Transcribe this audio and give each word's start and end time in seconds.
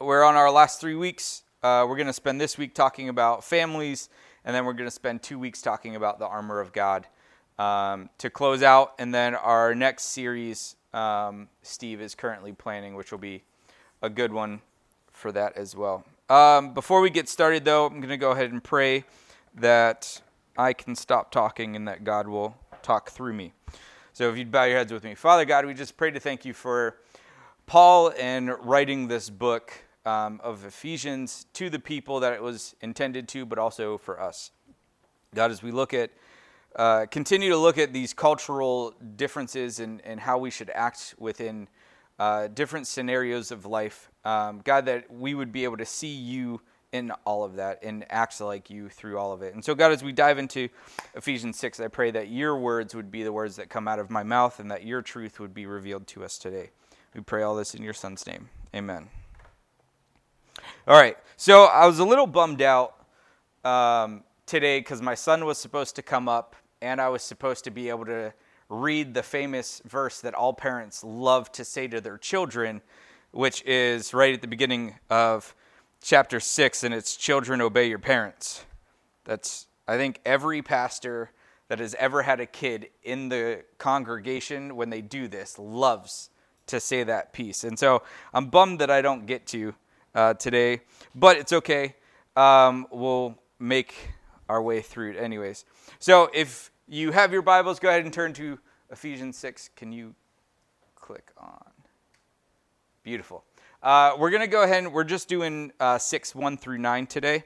we're 0.00 0.22
on 0.22 0.36
our 0.36 0.50
last 0.50 0.80
three 0.80 0.94
weeks. 0.94 1.42
Uh, 1.62 1.84
we're 1.88 1.96
going 1.96 2.06
to 2.06 2.12
spend 2.12 2.40
this 2.40 2.56
week 2.56 2.72
talking 2.74 3.08
about 3.08 3.42
families, 3.42 4.08
and 4.44 4.54
then 4.54 4.64
we're 4.64 4.72
going 4.72 4.86
to 4.86 4.94
spend 4.94 5.22
two 5.22 5.38
weeks 5.38 5.60
talking 5.60 5.96
about 5.96 6.20
the 6.20 6.26
armor 6.26 6.60
of 6.60 6.72
God 6.72 7.06
um, 7.58 8.08
to 8.18 8.30
close 8.30 8.62
out. 8.62 8.94
And 8.98 9.12
then 9.12 9.34
our 9.34 9.74
next 9.74 10.04
series, 10.04 10.76
um, 10.94 11.48
Steve 11.62 12.00
is 12.00 12.14
currently 12.14 12.52
planning, 12.52 12.94
which 12.94 13.10
will 13.10 13.18
be 13.18 13.42
a 14.00 14.08
good 14.08 14.32
one 14.32 14.60
for 15.10 15.32
that 15.32 15.56
as 15.56 15.74
well. 15.74 16.04
Um, 16.28 16.74
before 16.74 17.00
we 17.00 17.10
get 17.10 17.28
started, 17.28 17.64
though, 17.64 17.86
I'm 17.86 18.00
going 18.00 18.08
to 18.08 18.16
go 18.16 18.30
ahead 18.30 18.52
and 18.52 18.62
pray 18.62 19.04
that 19.56 20.20
I 20.56 20.74
can 20.74 20.94
stop 20.94 21.32
talking 21.32 21.74
and 21.74 21.88
that 21.88 22.04
God 22.04 22.28
will 22.28 22.56
talk 22.82 23.10
through 23.10 23.32
me. 23.32 23.52
So 24.12 24.30
if 24.30 24.36
you'd 24.36 24.52
bow 24.52 24.64
your 24.64 24.78
heads 24.78 24.92
with 24.92 25.02
me. 25.02 25.16
Father 25.16 25.44
God, 25.44 25.66
we 25.66 25.74
just 25.74 25.96
pray 25.96 26.12
to 26.12 26.20
thank 26.20 26.44
you 26.44 26.52
for 26.52 26.98
Paul 27.66 28.12
and 28.16 28.50
writing 28.64 29.08
this 29.08 29.28
book 29.28 29.72
um, 30.08 30.40
of 30.42 30.64
Ephesians 30.64 31.46
to 31.52 31.68
the 31.68 31.78
people 31.78 32.20
that 32.20 32.32
it 32.32 32.42
was 32.42 32.74
intended 32.80 33.28
to, 33.28 33.44
but 33.44 33.58
also 33.58 33.98
for 33.98 34.18
us. 34.18 34.50
God, 35.34 35.50
as 35.50 35.62
we 35.62 35.70
look 35.70 35.92
at, 35.92 36.10
uh, 36.76 37.04
continue 37.10 37.50
to 37.50 37.58
look 37.58 37.76
at 37.76 37.92
these 37.92 38.14
cultural 38.14 38.94
differences 39.16 39.80
and, 39.80 40.00
and 40.04 40.18
how 40.18 40.38
we 40.38 40.50
should 40.50 40.70
act 40.70 41.14
within 41.18 41.68
uh, 42.18 42.48
different 42.48 42.86
scenarios 42.86 43.50
of 43.50 43.66
life, 43.66 44.10
um, 44.24 44.62
God, 44.64 44.86
that 44.86 45.12
we 45.12 45.34
would 45.34 45.52
be 45.52 45.64
able 45.64 45.76
to 45.76 45.84
see 45.84 46.14
you 46.14 46.62
in 46.90 47.10
all 47.26 47.44
of 47.44 47.56
that 47.56 47.80
and 47.82 48.06
act 48.08 48.40
like 48.40 48.70
you 48.70 48.88
through 48.88 49.18
all 49.18 49.34
of 49.34 49.42
it. 49.42 49.52
And 49.52 49.62
so, 49.62 49.74
God, 49.74 49.92
as 49.92 50.02
we 50.02 50.12
dive 50.12 50.38
into 50.38 50.70
Ephesians 51.14 51.58
6, 51.58 51.80
I 51.80 51.88
pray 51.88 52.10
that 52.12 52.28
your 52.28 52.56
words 52.56 52.94
would 52.94 53.10
be 53.10 53.22
the 53.22 53.32
words 53.32 53.56
that 53.56 53.68
come 53.68 53.86
out 53.86 53.98
of 53.98 54.08
my 54.08 54.22
mouth 54.22 54.58
and 54.58 54.70
that 54.70 54.84
your 54.84 55.02
truth 55.02 55.38
would 55.38 55.52
be 55.52 55.66
revealed 55.66 56.06
to 56.08 56.24
us 56.24 56.38
today. 56.38 56.70
We 57.14 57.20
pray 57.20 57.42
all 57.42 57.54
this 57.54 57.74
in 57.74 57.82
your 57.82 57.92
son's 57.92 58.26
name. 58.26 58.48
Amen. 58.74 59.08
All 60.86 61.00
right. 61.00 61.16
So 61.36 61.64
I 61.64 61.86
was 61.86 61.98
a 61.98 62.04
little 62.04 62.26
bummed 62.26 62.62
out 62.62 62.94
um, 63.64 64.24
today 64.46 64.80
because 64.80 65.02
my 65.02 65.14
son 65.14 65.44
was 65.44 65.58
supposed 65.58 65.96
to 65.96 66.02
come 66.02 66.28
up 66.28 66.56
and 66.80 67.00
I 67.00 67.08
was 67.08 67.22
supposed 67.22 67.64
to 67.64 67.70
be 67.70 67.88
able 67.88 68.06
to 68.06 68.32
read 68.68 69.14
the 69.14 69.22
famous 69.22 69.80
verse 69.86 70.20
that 70.20 70.34
all 70.34 70.52
parents 70.52 71.02
love 71.02 71.50
to 71.52 71.64
say 71.64 71.88
to 71.88 72.00
their 72.00 72.18
children, 72.18 72.82
which 73.30 73.62
is 73.64 74.12
right 74.12 74.34
at 74.34 74.42
the 74.42 74.48
beginning 74.48 74.94
of 75.10 75.54
chapter 76.02 76.40
6, 76.40 76.84
and 76.84 76.94
it's 76.94 77.16
Children 77.16 77.60
Obey 77.60 77.88
Your 77.88 77.98
Parents. 77.98 78.64
That's, 79.24 79.66
I 79.86 79.96
think, 79.96 80.20
every 80.24 80.62
pastor 80.62 81.30
that 81.68 81.78
has 81.78 81.94
ever 81.98 82.22
had 82.22 82.40
a 82.40 82.46
kid 82.46 82.88
in 83.02 83.28
the 83.28 83.64
congregation 83.78 84.76
when 84.76 84.90
they 84.90 85.00
do 85.00 85.28
this 85.28 85.58
loves 85.58 86.30
to 86.66 86.80
say 86.80 87.02
that 87.02 87.32
piece. 87.32 87.64
And 87.64 87.78
so 87.78 88.02
I'm 88.32 88.46
bummed 88.46 88.78
that 88.80 88.90
I 88.90 89.02
don't 89.02 89.26
get 89.26 89.46
to 89.48 89.74
uh, 90.18 90.34
today, 90.34 90.80
but 91.14 91.36
it's 91.36 91.52
okay. 91.52 91.94
Um, 92.34 92.88
we'll 92.90 93.36
make 93.60 93.94
our 94.48 94.60
way 94.60 94.80
through 94.80 95.12
it 95.12 95.16
anyways. 95.16 95.64
So 96.00 96.28
if 96.34 96.72
you 96.88 97.12
have 97.12 97.32
your 97.32 97.42
Bibles, 97.42 97.78
go 97.78 97.88
ahead 97.88 98.02
and 98.02 98.12
turn 98.12 98.32
to 98.32 98.58
Ephesians 98.90 99.36
6. 99.38 99.70
Can 99.76 99.92
you 99.92 100.16
click 100.96 101.30
on? 101.38 101.70
Beautiful. 103.04 103.44
Uh, 103.80 104.16
we're 104.18 104.30
going 104.30 104.42
to 104.42 104.48
go 104.48 104.64
ahead 104.64 104.82
and 104.82 104.92
we're 104.92 105.04
just 105.04 105.28
doing 105.28 105.72
uh, 105.78 105.98
6 105.98 106.34
1 106.34 106.56
through 106.56 106.78
9 106.78 107.06
today. 107.06 107.44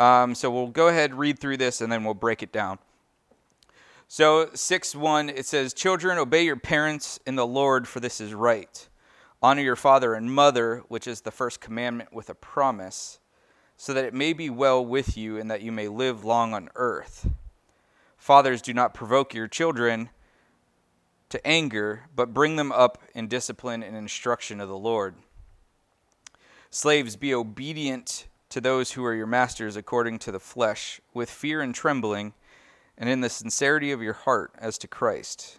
Um, 0.00 0.34
so 0.34 0.50
we'll 0.50 0.68
go 0.68 0.88
ahead, 0.88 1.14
read 1.14 1.38
through 1.38 1.58
this, 1.58 1.82
and 1.82 1.92
then 1.92 2.04
we'll 2.04 2.14
break 2.14 2.42
it 2.42 2.52
down. 2.52 2.78
So, 4.08 4.48
6 4.54 4.96
1, 4.96 5.28
it 5.28 5.44
says, 5.44 5.74
Children, 5.74 6.18
obey 6.18 6.44
your 6.44 6.56
parents 6.56 7.20
in 7.26 7.36
the 7.36 7.46
Lord, 7.46 7.86
for 7.86 8.00
this 8.00 8.20
is 8.20 8.32
right. 8.32 8.88
Honor 9.44 9.60
your 9.60 9.76
father 9.76 10.14
and 10.14 10.32
mother, 10.32 10.84
which 10.88 11.06
is 11.06 11.20
the 11.20 11.30
first 11.30 11.60
commandment 11.60 12.14
with 12.14 12.30
a 12.30 12.34
promise, 12.34 13.18
so 13.76 13.92
that 13.92 14.06
it 14.06 14.14
may 14.14 14.32
be 14.32 14.48
well 14.48 14.82
with 14.82 15.18
you 15.18 15.36
and 15.36 15.50
that 15.50 15.60
you 15.60 15.70
may 15.70 15.86
live 15.86 16.24
long 16.24 16.54
on 16.54 16.70
earth. 16.76 17.28
Fathers, 18.16 18.62
do 18.62 18.72
not 18.72 18.94
provoke 18.94 19.34
your 19.34 19.46
children 19.46 20.08
to 21.28 21.46
anger, 21.46 22.04
but 22.16 22.32
bring 22.32 22.56
them 22.56 22.72
up 22.72 23.02
in 23.14 23.28
discipline 23.28 23.82
and 23.82 23.94
instruction 23.94 24.62
of 24.62 24.70
the 24.70 24.78
Lord. 24.78 25.14
Slaves, 26.70 27.14
be 27.14 27.34
obedient 27.34 28.28
to 28.48 28.62
those 28.62 28.92
who 28.92 29.04
are 29.04 29.14
your 29.14 29.26
masters 29.26 29.76
according 29.76 30.20
to 30.20 30.32
the 30.32 30.40
flesh, 30.40 31.02
with 31.12 31.28
fear 31.28 31.60
and 31.60 31.74
trembling 31.74 32.32
and 32.96 33.10
in 33.10 33.20
the 33.20 33.28
sincerity 33.28 33.92
of 33.92 34.00
your 34.00 34.14
heart 34.14 34.52
as 34.56 34.78
to 34.78 34.88
Christ, 34.88 35.58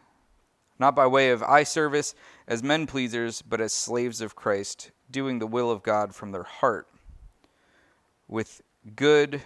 not 0.80 0.96
by 0.96 1.06
way 1.06 1.30
of 1.30 1.44
eye 1.44 1.62
service 1.62 2.16
as 2.48 2.64
men 2.64 2.86
pleasers, 2.86 3.42
but 3.42 3.62
as 3.62 3.74
slaves 3.74 4.22
of 4.22 4.36
Christ, 4.36 4.92
doing 5.10 5.40
the 5.40 5.48
will 5.48 5.72
of 5.72 5.84
God 5.84 6.14
from 6.14 6.32
their 6.32 6.44
heart. 6.44 6.88
With 8.28 8.62
good 8.96 9.42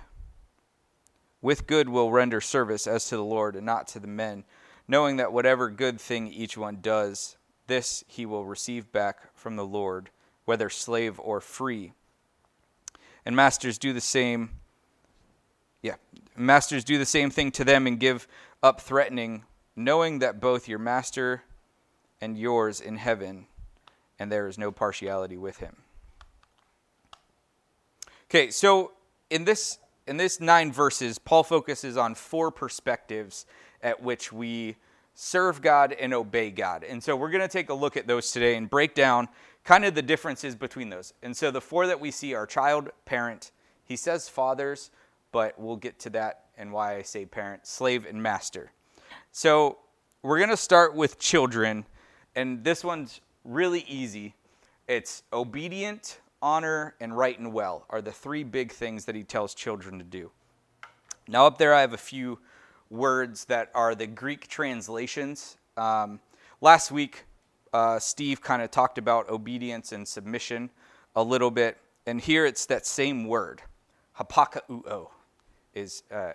with 1.42 1.68
good 1.68 1.88
will 1.88 2.12
render 2.12 2.42
service 2.42 2.86
as 2.86 3.06
to 3.06 3.16
the 3.16 3.24
Lord 3.24 3.56
and 3.56 3.66
not 3.66 3.88
to 3.90 4.00
the 4.00 4.08
men, 4.08 4.44
knowing 4.88 5.18
that 5.18 5.32
whatever 5.32 5.70
good 5.70 6.02
thing 6.02 6.28
each 6.28 6.58
one 6.58 6.80
does, 6.82 7.38
this 7.68 8.04
he 8.08 8.26
will 8.26 8.44
receive 8.44 8.92
back 8.92 9.34
from 9.36 9.56
the 9.56 9.66
Lord, 9.66 10.10
whether 10.44 10.70
slave 10.70 11.18
or 11.20 11.40
free. 11.40 11.94
And 13.26 13.36
masters 13.36 13.78
do 13.78 13.94
the 13.94 14.02
same 14.02 14.50
yeah. 15.82 15.96
Masters 16.36 16.84
do 16.84 16.98
the 16.98 17.06
same 17.06 17.30
thing 17.30 17.52
to 17.52 17.64
them 17.64 17.88
and 17.88 18.00
give 18.00 18.28
up 18.62 18.82
threatening, 18.82 19.44
knowing 19.76 20.20
that 20.20 20.42
both 20.42 20.68
your 20.68 20.80
master 20.80 21.44
and 22.22 22.38
yours 22.38 22.82
in 22.82 22.98
heaven, 22.98 23.48
and 24.18 24.32
there 24.32 24.48
is 24.48 24.58
no 24.58 24.72
partiality 24.72 25.38
with 25.38 25.58
him. 25.58 25.78
Okay, 28.30 28.52
so 28.52 28.92
in 29.30 29.46
this 29.46 29.80
in 30.08 30.18
this 30.18 30.40
9 30.40 30.72
verses, 30.72 31.20
Paul 31.20 31.44
focuses 31.44 31.96
on 31.96 32.16
four 32.16 32.50
perspectives 32.50 33.46
at 33.84 34.02
which 34.02 34.34
we 34.34 34.76
serve 35.14 35.62
God 35.62 35.94
and 35.94 36.14
obey 36.14 36.50
God. 36.50 36.84
And 36.84 37.04
so 37.04 37.16
we're 37.16 37.30
going 37.30 37.42
to 37.42 37.48
take 37.48 37.70
a 37.70 37.74
look 37.74 37.96
at 37.96 38.08
those 38.08 38.32
today 38.32 38.56
and 38.56 38.68
break 38.68 38.96
down 38.96 39.28
kind 39.64 39.86
of 39.86 39.94
the 39.94 40.02
differences 40.02 40.56
between 40.56 40.90
those. 40.90 41.14
And 41.22 41.38
so 41.38 41.52
the 41.52 41.62
four 41.62 41.86
that 41.88 42.00
we 42.00 42.10
see 42.10 42.34
are 42.34 42.48
child, 42.48 42.90
parent, 43.06 43.52
he 43.84 43.96
says 43.96 44.28
fathers, 44.28 44.90
but 45.32 45.60
we'll 45.60 45.76
get 45.76 46.00
to 46.00 46.10
that 46.12 46.46
and 46.58 46.72
why 46.72 46.96
I 46.96 47.02
say 47.04 47.26
parent, 47.26 47.68
slave, 47.68 48.06
and 48.06 48.24
master. 48.24 48.72
So 49.32 49.78
we're 50.24 50.38
going 50.38 50.50
to 50.50 50.58
start 50.58 50.96
with 50.96 51.20
children, 51.20 51.86
and 52.40 52.64
this 52.64 52.86
one's 52.86 53.20
really 53.44 53.82
easy. 53.82 54.34
It's 54.88 55.24
obedient, 55.34 56.22
honor, 56.42 56.96
and 57.02 57.18
right 57.18 57.38
and 57.38 57.52
well 57.52 57.86
are 57.90 58.02
the 58.02 58.14
three 58.14 58.46
big 58.46 58.72
things 58.72 59.04
that 59.06 59.16
he 59.16 59.24
tells 59.24 59.54
children 59.54 60.00
to 60.00 60.06
do. 60.06 60.32
Now, 61.28 61.46
up 61.46 61.58
there, 61.58 61.74
I 61.74 61.82
have 61.82 61.92
a 61.92 61.98
few 61.98 62.40
words 62.90 63.44
that 63.46 63.70
are 63.76 63.94
the 63.94 64.08
Greek 64.08 64.48
translations. 64.48 65.58
Um, 65.76 66.22
last 66.62 66.92
week, 66.92 67.26
uh, 67.74 68.00
Steve 68.00 68.42
kind 68.42 68.62
of 68.62 68.72
talked 68.72 68.98
about 68.98 69.30
obedience 69.30 69.92
and 69.92 70.08
submission 70.08 70.70
a 71.18 71.22
little 71.22 71.52
bit, 71.52 71.78
and 72.06 72.22
here 72.22 72.46
it's 72.46 72.66
that 72.68 72.86
same 72.86 73.26
word, 73.26 73.62
hapakauo 74.18 75.10
is 75.74 76.04
uh, 76.10 76.32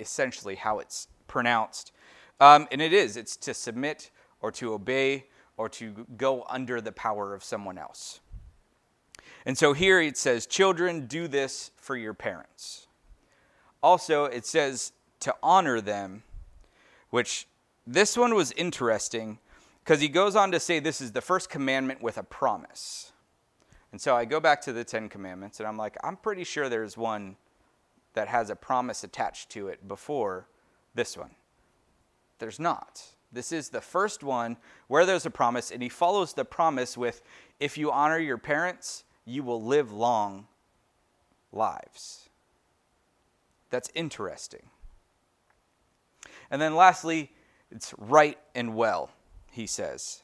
essentially 0.00 0.54
how 0.54 0.78
it's 0.78 1.08
pronounced. 1.28 1.92
Um, 2.40 2.66
and 2.72 2.80
it 2.80 2.94
is, 2.94 3.18
it's 3.18 3.36
to 3.36 3.52
submit 3.52 4.10
or 4.40 4.50
to 4.52 4.72
obey 4.72 5.26
or 5.56 5.68
to 5.68 6.06
go 6.16 6.44
under 6.48 6.80
the 6.80 6.92
power 6.92 7.34
of 7.34 7.42
someone 7.42 7.78
else. 7.78 8.20
And 9.44 9.56
so 9.56 9.72
here 9.72 10.00
it 10.00 10.16
says, 10.16 10.46
Children, 10.46 11.06
do 11.06 11.28
this 11.28 11.70
for 11.76 11.96
your 11.96 12.14
parents. 12.14 12.88
Also, 13.82 14.24
it 14.24 14.44
says 14.44 14.92
to 15.20 15.34
honor 15.42 15.80
them, 15.80 16.24
which 17.10 17.46
this 17.86 18.16
one 18.16 18.34
was 18.34 18.52
interesting 18.52 19.38
because 19.84 20.00
he 20.00 20.08
goes 20.08 20.34
on 20.34 20.50
to 20.50 20.58
say 20.58 20.80
this 20.80 21.00
is 21.00 21.12
the 21.12 21.20
first 21.20 21.48
commandment 21.48 22.02
with 22.02 22.18
a 22.18 22.24
promise. 22.24 23.12
And 23.92 24.00
so 24.00 24.16
I 24.16 24.24
go 24.24 24.40
back 24.40 24.60
to 24.62 24.72
the 24.72 24.84
Ten 24.84 25.08
Commandments 25.08 25.60
and 25.60 25.68
I'm 25.68 25.76
like, 25.76 25.96
I'm 26.02 26.16
pretty 26.16 26.42
sure 26.44 26.68
there's 26.68 26.96
one 26.96 27.36
that 28.14 28.28
has 28.28 28.50
a 28.50 28.56
promise 28.56 29.04
attached 29.04 29.50
to 29.50 29.68
it 29.68 29.86
before 29.86 30.48
this 30.94 31.16
one. 31.16 31.30
There's 32.38 32.58
not. 32.58 33.02
This 33.32 33.52
is 33.52 33.68
the 33.68 33.80
first 33.80 34.22
one 34.22 34.56
where 34.86 35.04
there's 35.04 35.26
a 35.26 35.30
promise, 35.30 35.70
and 35.70 35.82
he 35.82 35.88
follows 35.88 36.32
the 36.32 36.44
promise 36.44 36.96
with 36.96 37.22
if 37.60 37.76
you 37.76 37.90
honor 37.90 38.18
your 38.18 38.38
parents, 38.38 39.04
you 39.24 39.42
will 39.42 39.62
live 39.62 39.92
long 39.92 40.46
lives. 41.52 42.28
That's 43.70 43.90
interesting. 43.94 44.62
And 46.50 46.62
then 46.62 46.76
lastly, 46.76 47.32
it's 47.70 47.94
right 47.98 48.38
and 48.54 48.74
well, 48.74 49.10
he 49.50 49.66
says. 49.66 50.22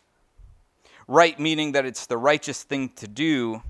Right 1.08 1.38
meaning 1.38 1.72
that 1.72 1.84
it's 1.84 2.06
the 2.06 2.16
righteous 2.16 2.62
thing 2.62 2.90
to 2.96 3.08
do, 3.08 3.62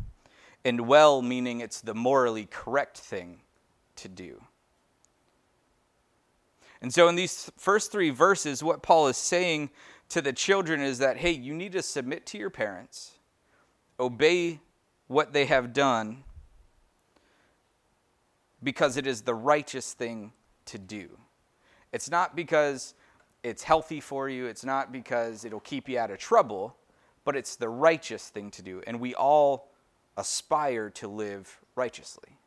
and 0.64 0.86
well 0.86 1.22
meaning 1.22 1.60
it's 1.60 1.80
the 1.80 1.94
morally 1.94 2.46
correct 2.46 2.98
thing 2.98 3.40
to 3.96 4.08
do. 4.08 4.42
And 6.82 6.92
so, 6.92 7.08
in 7.08 7.14
these 7.14 7.50
first 7.56 7.92
three 7.92 8.10
verses, 8.10 8.62
what 8.62 8.82
Paul 8.82 9.06
is 9.06 9.16
saying 9.16 9.70
to 10.08 10.20
the 10.20 10.32
children 10.32 10.80
is 10.80 10.98
that, 10.98 11.16
hey, 11.16 11.30
you 11.30 11.54
need 11.54 11.72
to 11.72 11.82
submit 11.82 12.26
to 12.26 12.38
your 12.38 12.50
parents, 12.50 13.12
obey 14.00 14.60
what 15.06 15.32
they 15.32 15.46
have 15.46 15.72
done 15.72 16.24
because 18.62 18.96
it 18.96 19.06
is 19.06 19.22
the 19.22 19.34
righteous 19.34 19.92
thing 19.92 20.32
to 20.66 20.78
do. 20.78 21.08
It's 21.92 22.10
not 22.10 22.34
because 22.34 22.94
it's 23.44 23.62
healthy 23.62 24.00
for 24.00 24.28
you, 24.28 24.46
it's 24.46 24.64
not 24.64 24.90
because 24.90 25.44
it'll 25.44 25.60
keep 25.60 25.88
you 25.88 25.98
out 25.98 26.10
of 26.10 26.18
trouble, 26.18 26.76
but 27.24 27.36
it's 27.36 27.54
the 27.54 27.68
righteous 27.68 28.28
thing 28.28 28.50
to 28.50 28.62
do. 28.62 28.82
And 28.86 28.98
we 28.98 29.14
all 29.14 29.70
aspire 30.16 30.90
to 30.90 31.06
live 31.06 31.60
righteously. 31.76 32.38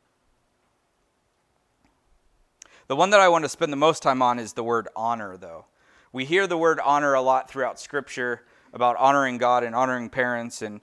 The 2.88 2.96
one 2.96 3.10
that 3.10 3.20
I 3.20 3.30
want 3.30 3.44
to 3.46 3.50
spend 3.50 3.72
the 3.74 3.78
most 3.78 4.04
time 4.04 4.22
on 4.22 4.38
is 4.38 4.54
the 4.54 4.64
word 4.64 4.88
honor, 4.96 5.38
though. 5.38 5.66
We 6.14 6.24
hear 6.24 6.46
the 6.46 6.58
word 6.58 6.80
honor 6.80 7.16
a 7.16 7.22
lot 7.22 7.50
throughout 7.50 7.80
Scripture 7.80 8.46
about 8.74 8.96
honoring 8.98 9.40
God 9.40 9.64
and 9.64 9.74
honoring 9.74 10.10
parents. 10.10 10.62
And 10.62 10.82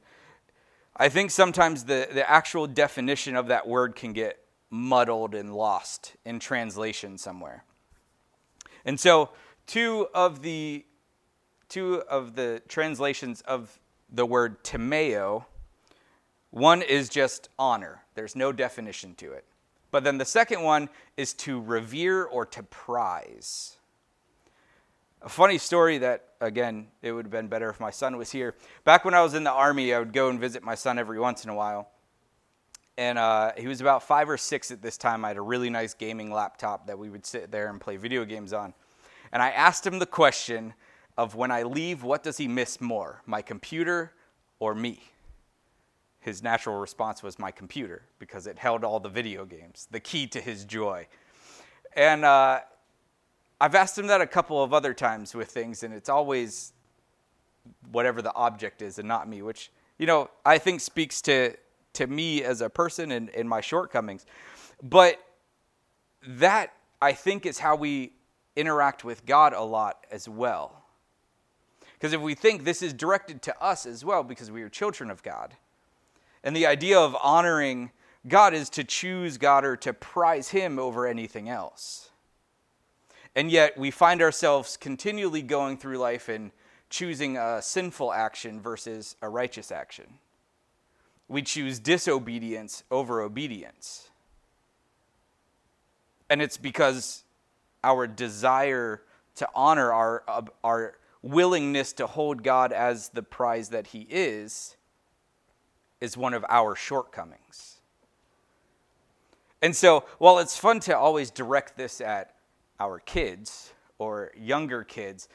I 0.96 1.08
think 1.08 1.30
sometimes 1.30 1.84
the, 1.84 2.08
the 2.12 2.28
actual 2.28 2.66
definition 2.66 3.36
of 3.36 3.46
that 3.48 3.68
word 3.68 3.94
can 3.94 4.12
get 4.12 4.38
muddled 4.68 5.34
and 5.34 5.54
lost 5.54 6.16
in 6.24 6.40
translation 6.40 7.18
somewhere. 7.18 7.64
And 8.84 8.98
so, 8.98 9.30
two 9.66 10.08
of 10.12 10.42
the 10.42 10.84
two 11.68 12.02
of 12.08 12.34
the 12.34 12.60
translations 12.68 13.42
of 13.42 13.78
the 14.10 14.26
word 14.26 14.62
timeo, 14.64 15.46
one 16.50 16.82
is 16.82 17.08
just 17.08 17.48
honor. 17.58 18.02
There's 18.14 18.36
no 18.36 18.52
definition 18.52 19.14
to 19.16 19.32
it. 19.32 19.44
But 19.92 20.02
then 20.02 20.18
the 20.18 20.24
second 20.24 20.62
one 20.62 20.88
is 21.16 21.34
to 21.34 21.60
revere 21.60 22.24
or 22.24 22.44
to 22.46 22.62
prize. 22.64 23.76
A 25.20 25.28
funny 25.28 25.58
story 25.58 25.98
that, 25.98 26.30
again, 26.40 26.88
it 27.02 27.12
would 27.12 27.26
have 27.26 27.30
been 27.30 27.46
better 27.46 27.70
if 27.70 27.78
my 27.78 27.90
son 27.90 28.16
was 28.16 28.32
here. 28.32 28.56
Back 28.82 29.04
when 29.04 29.14
I 29.14 29.22
was 29.22 29.34
in 29.34 29.44
the 29.44 29.52
Army, 29.52 29.94
I 29.94 30.00
would 30.00 30.12
go 30.12 30.30
and 30.30 30.40
visit 30.40 30.64
my 30.64 30.74
son 30.74 30.98
every 30.98 31.20
once 31.20 31.44
in 31.44 31.50
a 31.50 31.54
while. 31.54 31.90
And 32.98 33.18
uh, 33.18 33.52
he 33.56 33.68
was 33.68 33.80
about 33.80 34.02
five 34.02 34.28
or 34.28 34.36
six 34.36 34.70
at 34.70 34.82
this 34.82 34.96
time. 34.96 35.24
I 35.24 35.28
had 35.28 35.36
a 35.36 35.42
really 35.42 35.70
nice 35.70 35.94
gaming 35.94 36.32
laptop 36.32 36.86
that 36.88 36.98
we 36.98 37.08
would 37.08 37.24
sit 37.24 37.52
there 37.52 37.68
and 37.68 37.80
play 37.80 37.96
video 37.96 38.24
games 38.24 38.52
on. 38.52 38.74
And 39.30 39.42
I 39.42 39.50
asked 39.50 39.86
him 39.86 39.98
the 39.98 40.06
question 40.06 40.74
of 41.16 41.34
when 41.34 41.50
I 41.50 41.62
leave, 41.62 42.02
what 42.02 42.22
does 42.22 42.38
he 42.38 42.48
miss 42.48 42.80
more, 42.80 43.22
my 43.26 43.42
computer 43.42 44.12
or 44.58 44.74
me? 44.74 45.02
His 46.22 46.40
natural 46.40 46.78
response 46.78 47.20
was 47.20 47.36
my 47.36 47.50
computer 47.50 48.02
because 48.20 48.46
it 48.46 48.56
held 48.56 48.84
all 48.84 49.00
the 49.00 49.08
video 49.08 49.44
games, 49.44 49.88
the 49.90 49.98
key 49.98 50.28
to 50.28 50.40
his 50.40 50.64
joy. 50.64 51.08
And 51.94 52.24
uh, 52.24 52.60
I've 53.60 53.74
asked 53.74 53.98
him 53.98 54.06
that 54.06 54.20
a 54.20 54.26
couple 54.26 54.62
of 54.62 54.72
other 54.72 54.94
times 54.94 55.34
with 55.34 55.48
things, 55.48 55.82
and 55.82 55.92
it's 55.92 56.08
always 56.08 56.74
whatever 57.90 58.22
the 58.22 58.32
object 58.34 58.82
is 58.82 59.00
and 59.00 59.08
not 59.08 59.28
me, 59.28 59.42
which, 59.42 59.72
you 59.98 60.06
know, 60.06 60.30
I 60.46 60.58
think 60.58 60.80
speaks 60.80 61.20
to, 61.22 61.56
to 61.94 62.06
me 62.06 62.44
as 62.44 62.60
a 62.60 62.70
person 62.70 63.10
and, 63.10 63.28
and 63.30 63.48
my 63.48 63.60
shortcomings. 63.60 64.24
But 64.80 65.18
that, 66.24 66.72
I 67.00 67.14
think, 67.14 67.46
is 67.46 67.58
how 67.58 67.74
we 67.74 68.12
interact 68.54 69.02
with 69.04 69.26
God 69.26 69.54
a 69.54 69.62
lot 69.62 70.06
as 70.12 70.28
well. 70.28 70.84
Because 71.94 72.12
if 72.12 72.20
we 72.20 72.36
think 72.36 72.62
this 72.62 72.80
is 72.80 72.92
directed 72.92 73.42
to 73.42 73.60
us 73.60 73.86
as 73.86 74.04
well, 74.04 74.22
because 74.22 74.52
we 74.52 74.62
are 74.62 74.68
children 74.68 75.10
of 75.10 75.24
God, 75.24 75.56
and 76.44 76.56
the 76.56 76.66
idea 76.66 76.98
of 76.98 77.16
honoring 77.22 77.90
God 78.26 78.54
is 78.54 78.70
to 78.70 78.84
choose 78.84 79.38
God 79.38 79.64
or 79.64 79.76
to 79.78 79.92
prize 79.92 80.48
Him 80.48 80.78
over 80.78 81.06
anything 81.06 81.48
else. 81.48 82.10
And 83.34 83.50
yet 83.50 83.78
we 83.78 83.90
find 83.90 84.20
ourselves 84.20 84.76
continually 84.76 85.42
going 85.42 85.78
through 85.78 85.98
life 85.98 86.28
and 86.28 86.50
choosing 86.90 87.36
a 87.36 87.62
sinful 87.62 88.12
action 88.12 88.60
versus 88.60 89.16
a 89.22 89.28
righteous 89.28 89.72
action. 89.72 90.04
We 91.28 91.42
choose 91.42 91.78
disobedience 91.78 92.84
over 92.90 93.22
obedience. 93.22 94.10
And 96.28 96.42
it's 96.42 96.58
because 96.58 97.24
our 97.82 98.06
desire 98.06 99.02
to 99.36 99.48
honor 99.54 99.92
our, 99.92 100.52
our 100.62 100.94
willingness 101.22 101.94
to 101.94 102.06
hold 102.06 102.42
God 102.42 102.72
as 102.72 103.08
the 103.08 103.22
prize 103.22 103.70
that 103.70 103.88
He 103.88 104.06
is 104.10 104.76
is 106.02 106.16
one 106.16 106.34
of 106.34 106.44
our 106.48 106.74
shortcomings. 106.74 107.76
And 109.62 109.74
so, 109.74 110.04
while 110.18 110.40
it's 110.40 110.58
fun 110.58 110.80
to 110.80 110.98
always 110.98 111.30
direct 111.30 111.76
this 111.76 112.00
at 112.00 112.34
our 112.80 112.98
kids 112.98 113.72
or 113.98 114.32
younger 114.36 114.82
kids, 114.82 115.28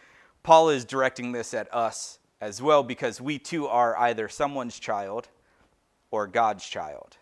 Paul 0.44 0.68
is 0.68 0.84
directing 0.84 1.32
this 1.32 1.54
at 1.54 1.74
us 1.74 2.20
as 2.42 2.62
well 2.62 2.84
because 2.84 3.22
we 3.22 3.40
too 3.40 3.66
are 3.66 3.98
either 3.98 4.28
someone's 4.28 4.78
child 4.78 5.30
or 6.12 6.28
God's 6.28 6.66
child. 6.68 7.16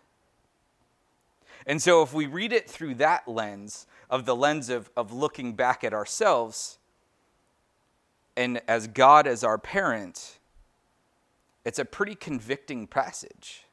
And 1.68 1.80
so, 1.80 2.02
if 2.02 2.12
we 2.12 2.26
read 2.26 2.52
it 2.52 2.68
through 2.68 2.94
that 2.96 3.28
lens, 3.28 3.86
of 4.10 4.26
the 4.26 4.34
lens 4.34 4.70
of, 4.70 4.90
of 4.96 5.12
looking 5.12 5.52
back 5.52 5.84
at 5.84 5.94
ourselves, 5.94 6.78
and 8.36 8.60
as 8.66 8.88
God 8.88 9.28
as 9.28 9.44
our 9.44 9.56
parent, 9.56 10.40
it's 11.66 11.80
a 11.80 11.84
pretty 11.84 12.14
convicting 12.14 12.86
passage. 12.86 13.64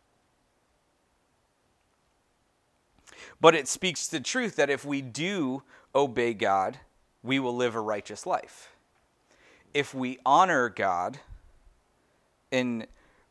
But 3.39 3.53
it 3.53 3.67
speaks 3.67 4.07
the 4.07 4.19
truth 4.19 4.55
that 4.55 4.71
if 4.71 4.83
we 4.83 4.99
do 5.03 5.61
obey 5.93 6.33
God, 6.33 6.79
we 7.21 7.37
will 7.37 7.55
live 7.55 7.75
a 7.75 7.79
righteous 7.79 8.25
life. 8.25 8.71
If 9.75 9.93
we 9.93 10.17
honor 10.25 10.69
God 10.69 11.19
and 12.51 12.87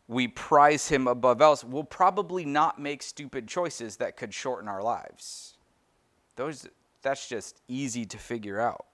we 0.06 0.28
prize 0.28 0.86
Him 0.86 1.08
above 1.08 1.42
else, 1.42 1.64
we'll 1.64 1.82
probably 1.82 2.44
not 2.44 2.80
make 2.80 3.02
stupid 3.02 3.48
choices 3.48 3.96
that 3.96 4.16
could 4.16 4.32
shorten 4.32 4.68
our 4.68 4.82
lives. 4.82 5.56
Those, 6.36 6.68
that's 7.02 7.28
just 7.28 7.60
easy 7.66 8.04
to 8.04 8.16
figure 8.16 8.60
out. 8.60 8.86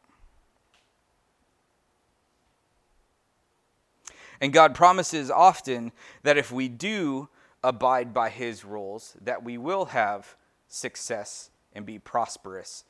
And 4.41 4.53
God 4.53 4.75
promises 4.75 5.31
often 5.31 5.93
that 6.23 6.39
if 6.39 6.53
we 6.53 6.69
do 6.69 7.29
abide 7.63 8.15
by 8.15 8.31
His 8.31 8.65
rules, 8.65 9.17
that 9.21 9.43
we 9.43 9.59
will 9.59 9.87
have 9.87 10.37
success 10.69 11.51
and 11.73 11.85
be 11.85 11.99
prosperous 11.99 12.85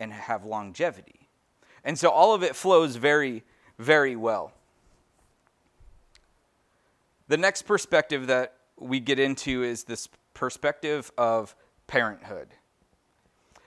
and 0.00 0.12
have 0.12 0.44
longevity. 0.44 1.28
And 1.84 1.98
so 1.98 2.10
all 2.10 2.34
of 2.34 2.42
it 2.42 2.56
flows 2.56 2.96
very, 2.96 3.44
very 3.78 4.16
well. 4.16 4.52
The 7.28 7.36
next 7.36 7.62
perspective 7.62 8.26
that 8.26 8.54
we 8.78 9.00
get 9.00 9.18
into 9.18 9.62
is 9.62 9.84
this 9.84 10.08
perspective 10.34 11.10
of 11.16 11.54
parenthood. 11.86 12.48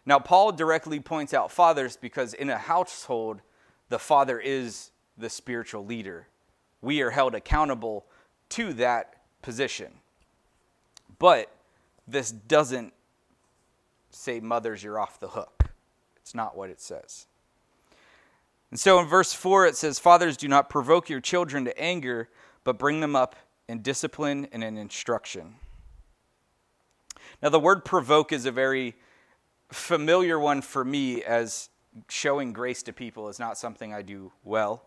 Now, 0.05 0.19
Paul 0.19 0.51
directly 0.51 0.99
points 0.99 1.33
out 1.33 1.51
fathers 1.51 1.97
because 1.97 2.33
in 2.33 2.49
a 2.49 2.57
household, 2.57 3.41
the 3.89 3.99
father 3.99 4.39
is 4.39 4.91
the 5.17 5.29
spiritual 5.29 5.85
leader. 5.85 6.27
We 6.81 7.01
are 7.01 7.11
held 7.11 7.35
accountable 7.35 8.05
to 8.49 8.73
that 8.73 9.15
position. 9.41 9.91
But 11.17 11.51
this 12.07 12.31
doesn't 12.31 12.93
say, 14.09 14.39
mothers, 14.39 14.83
you're 14.83 14.99
off 14.99 15.19
the 15.19 15.29
hook. 15.29 15.65
It's 16.17 16.33
not 16.33 16.57
what 16.57 16.69
it 16.69 16.81
says. 16.81 17.27
And 18.71 18.79
so 18.79 18.99
in 18.99 19.07
verse 19.07 19.33
4, 19.33 19.67
it 19.67 19.75
says, 19.75 19.99
Fathers, 19.99 20.37
do 20.37 20.47
not 20.47 20.69
provoke 20.69 21.09
your 21.09 21.19
children 21.19 21.65
to 21.65 21.79
anger, 21.79 22.29
but 22.63 22.77
bring 22.77 22.99
them 22.99 23.15
up 23.15 23.35
in 23.67 23.81
discipline 23.81 24.47
and 24.51 24.63
in 24.63 24.77
instruction. 24.77 25.55
Now, 27.41 27.49
the 27.49 27.59
word 27.59 27.85
provoke 27.85 28.31
is 28.31 28.45
a 28.45 28.51
very 28.51 28.95
familiar 29.71 30.39
one 30.39 30.61
for 30.61 30.83
me 30.83 31.23
as 31.23 31.69
showing 32.07 32.53
grace 32.53 32.83
to 32.83 32.93
people 32.93 33.29
is 33.29 33.39
not 33.39 33.57
something 33.57 33.93
I 33.93 34.01
do 34.01 34.31
well. 34.43 34.83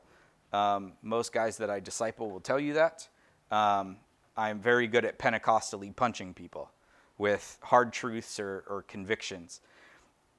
Um, 0.53 0.93
most 1.03 1.33
guys 1.33 1.57
that 1.59 1.71
I 1.71 1.81
disciple 1.81 2.31
will 2.31 2.41
tell 2.41 2.61
you 2.61 2.75
that. 2.75 3.09
Um, 3.51 3.97
I'm 4.37 4.61
very 4.61 4.87
good 4.87 5.05
at 5.05 5.19
Pentecostally 5.19 5.95
punching 5.95 6.35
people 6.35 6.71
with 7.19 7.59
hard 7.63 7.93
truths 7.93 8.41
or, 8.41 8.65
or 8.69 8.83
convictions. 8.83 9.61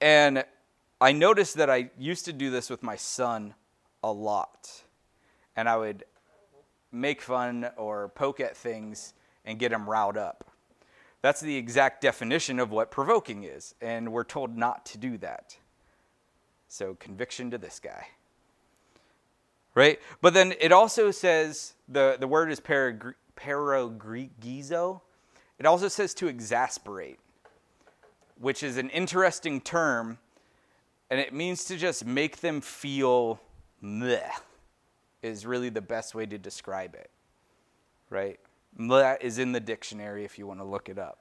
And 0.02 0.44
I 1.00 1.12
noticed 1.12 1.56
that 1.56 1.70
I 1.70 1.92
used 1.98 2.26
to 2.26 2.34
do 2.34 2.50
this 2.50 2.70
with 2.70 2.84
my 2.84 2.96
son 2.96 3.54
a 4.04 4.12
lot. 4.12 4.84
And 5.56 5.70
I 5.70 5.78
would 5.78 6.04
make 6.92 7.22
fun 7.22 7.70
or 7.78 8.10
poke 8.10 8.40
at 8.40 8.56
things 8.56 9.14
and 9.46 9.60
get 9.60 9.72
him 9.72 9.90
riled 9.90 10.18
up. 10.18 10.50
That's 11.22 11.40
the 11.40 11.56
exact 11.56 12.02
definition 12.02 12.60
of 12.60 12.72
what 12.72 12.92
provoking 12.92 13.44
is. 13.44 13.76
And 13.82 14.12
we're 14.12 14.24
told 14.24 14.58
not 14.58 14.86
to 14.88 14.98
do 14.98 15.18
that. 15.20 15.58
So, 16.68 16.96
conviction 16.96 17.52
to 17.52 17.58
this 17.58 17.80
guy. 17.80 18.08
Right? 19.76 20.00
But 20.22 20.34
then 20.34 20.54
it 20.60 20.72
also 20.72 21.12
says 21.12 21.74
the, 21.88 22.18
the 22.20 22.28
word 22.28 22.52
is 22.52 22.60
paragrigizo. 22.60 23.12
It 25.60 25.66
also 25.66 25.88
says 25.88 26.14
to 26.16 26.28
exasperate, 26.28 27.20
which 28.40 28.62
is 28.64 28.78
an 28.78 28.90
interesting 28.90 29.62
term 29.62 30.20
and 31.14 31.20
it 31.22 31.32
means 31.32 31.66
to 31.66 31.78
just 31.78 32.08
make 32.08 32.38
them 32.38 32.60
feel 32.60 33.40
meh, 33.82 34.32
is 35.22 35.46
really 35.46 35.70
the 35.70 35.80
best 35.80 36.16
way 36.16 36.26
to 36.26 36.40
describe 36.40 36.96
it, 36.96 37.12
right? 38.10 38.40
That 38.80 39.22
is 39.22 39.38
in 39.38 39.52
the 39.52 39.60
dictionary 39.60 40.26
if 40.26 40.40
you 40.40 40.48
want 40.48 40.60
to 40.60 40.64
look 40.64 40.90
it 40.90 40.98
up. 40.98 41.20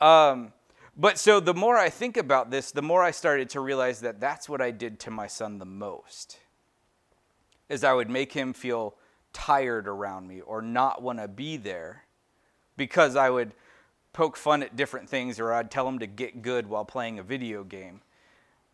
Um, 0.00 0.52
but 0.96 1.20
so 1.20 1.38
the 1.38 1.54
more 1.54 1.76
I 1.76 1.88
think 1.88 2.16
about 2.16 2.50
this, 2.50 2.72
the 2.72 2.82
more 2.82 3.00
I 3.00 3.12
started 3.12 3.48
to 3.50 3.60
realize 3.60 4.00
that 4.00 4.18
that's 4.18 4.48
what 4.48 4.60
I 4.60 4.72
did 4.72 4.98
to 5.00 5.12
my 5.12 5.28
son 5.28 5.58
the 5.58 5.66
most. 5.66 6.38
Is 7.72 7.84
I 7.84 7.94
would 7.94 8.10
make 8.10 8.32
him 8.32 8.52
feel 8.52 8.94
tired 9.32 9.88
around 9.88 10.28
me 10.28 10.40
or 10.40 10.60
not 10.60 11.02
want 11.02 11.18
to 11.18 11.28
be 11.28 11.56
there 11.56 12.04
because 12.76 13.16
I 13.16 13.30
would 13.30 13.52
poke 14.12 14.36
fun 14.36 14.62
at 14.62 14.76
different 14.76 15.08
things 15.08 15.40
or 15.40 15.52
I'd 15.52 15.70
tell 15.70 15.88
him 15.88 15.98
to 16.00 16.06
get 16.06 16.42
good 16.42 16.66
while 16.66 16.84
playing 16.84 17.18
a 17.18 17.22
video 17.22 17.64
game. 17.64 18.02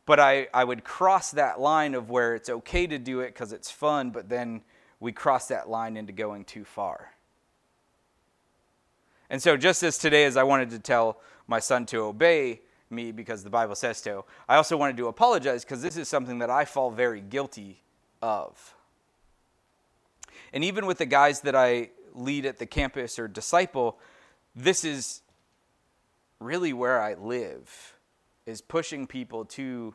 But 0.05 0.19
I, 0.19 0.49
I 0.52 0.64
would 0.64 0.85
cross 0.85 1.31
that 1.33 1.61
line 1.61 1.95
of 1.95 2.11
where 2.11 2.35
it's 2.35 2.49
okay 2.49 2.87
to 2.87 2.99
do 2.99 3.21
it 3.21 3.28
because 3.28 3.52
it's 3.52 3.71
fun, 3.71 4.11
but 4.11 4.28
then 4.28 4.62
we 5.00 5.12
cross 5.12 5.49
that 5.49 5.69
line 5.69 5.97
into 5.97 6.12
going 6.12 6.45
too 6.45 6.64
far. 6.64 7.12
And 9.31 9.43
so, 9.43 9.57
just 9.57 9.83
as 9.83 9.99
today, 9.99 10.25
as 10.25 10.38
I 10.38 10.43
wanted 10.43 10.71
to 10.71 10.78
tell 10.78 11.21
my 11.47 11.61
son 11.61 11.85
to 11.87 11.99
obey 11.99 12.62
me 12.88 13.12
because 13.12 13.45
the 13.45 13.50
Bible 13.50 13.75
says 13.75 14.00
to, 14.02 14.25
I 14.49 14.57
also 14.57 14.78
wanted 14.78 14.97
to 14.97 15.09
apologize 15.09 15.64
because 15.64 15.83
this 15.83 15.99
is 15.99 16.09
something 16.09 16.38
that 16.38 16.49
I 16.49 16.64
fall 16.64 16.90
very 16.90 17.21
guilty 17.21 17.83
of. 18.23 18.75
And 20.52 20.64
even 20.64 20.87
with 20.87 20.99
the 20.99 21.07
guys 21.07 21.40
that 21.43 21.55
I 21.55 21.90
lead 22.14 22.47
at 22.47 22.59
the 22.59 22.67
campus 22.67 23.19
or 23.19 23.28
disciple, 23.28 23.99
this 24.55 24.85
is 24.85 25.23
really 26.40 26.73
where 26.73 27.00
I 27.00 27.14
live, 27.14 27.95
is 28.47 28.61
pushing 28.61 29.07
people 29.07 29.45
to 29.45 29.95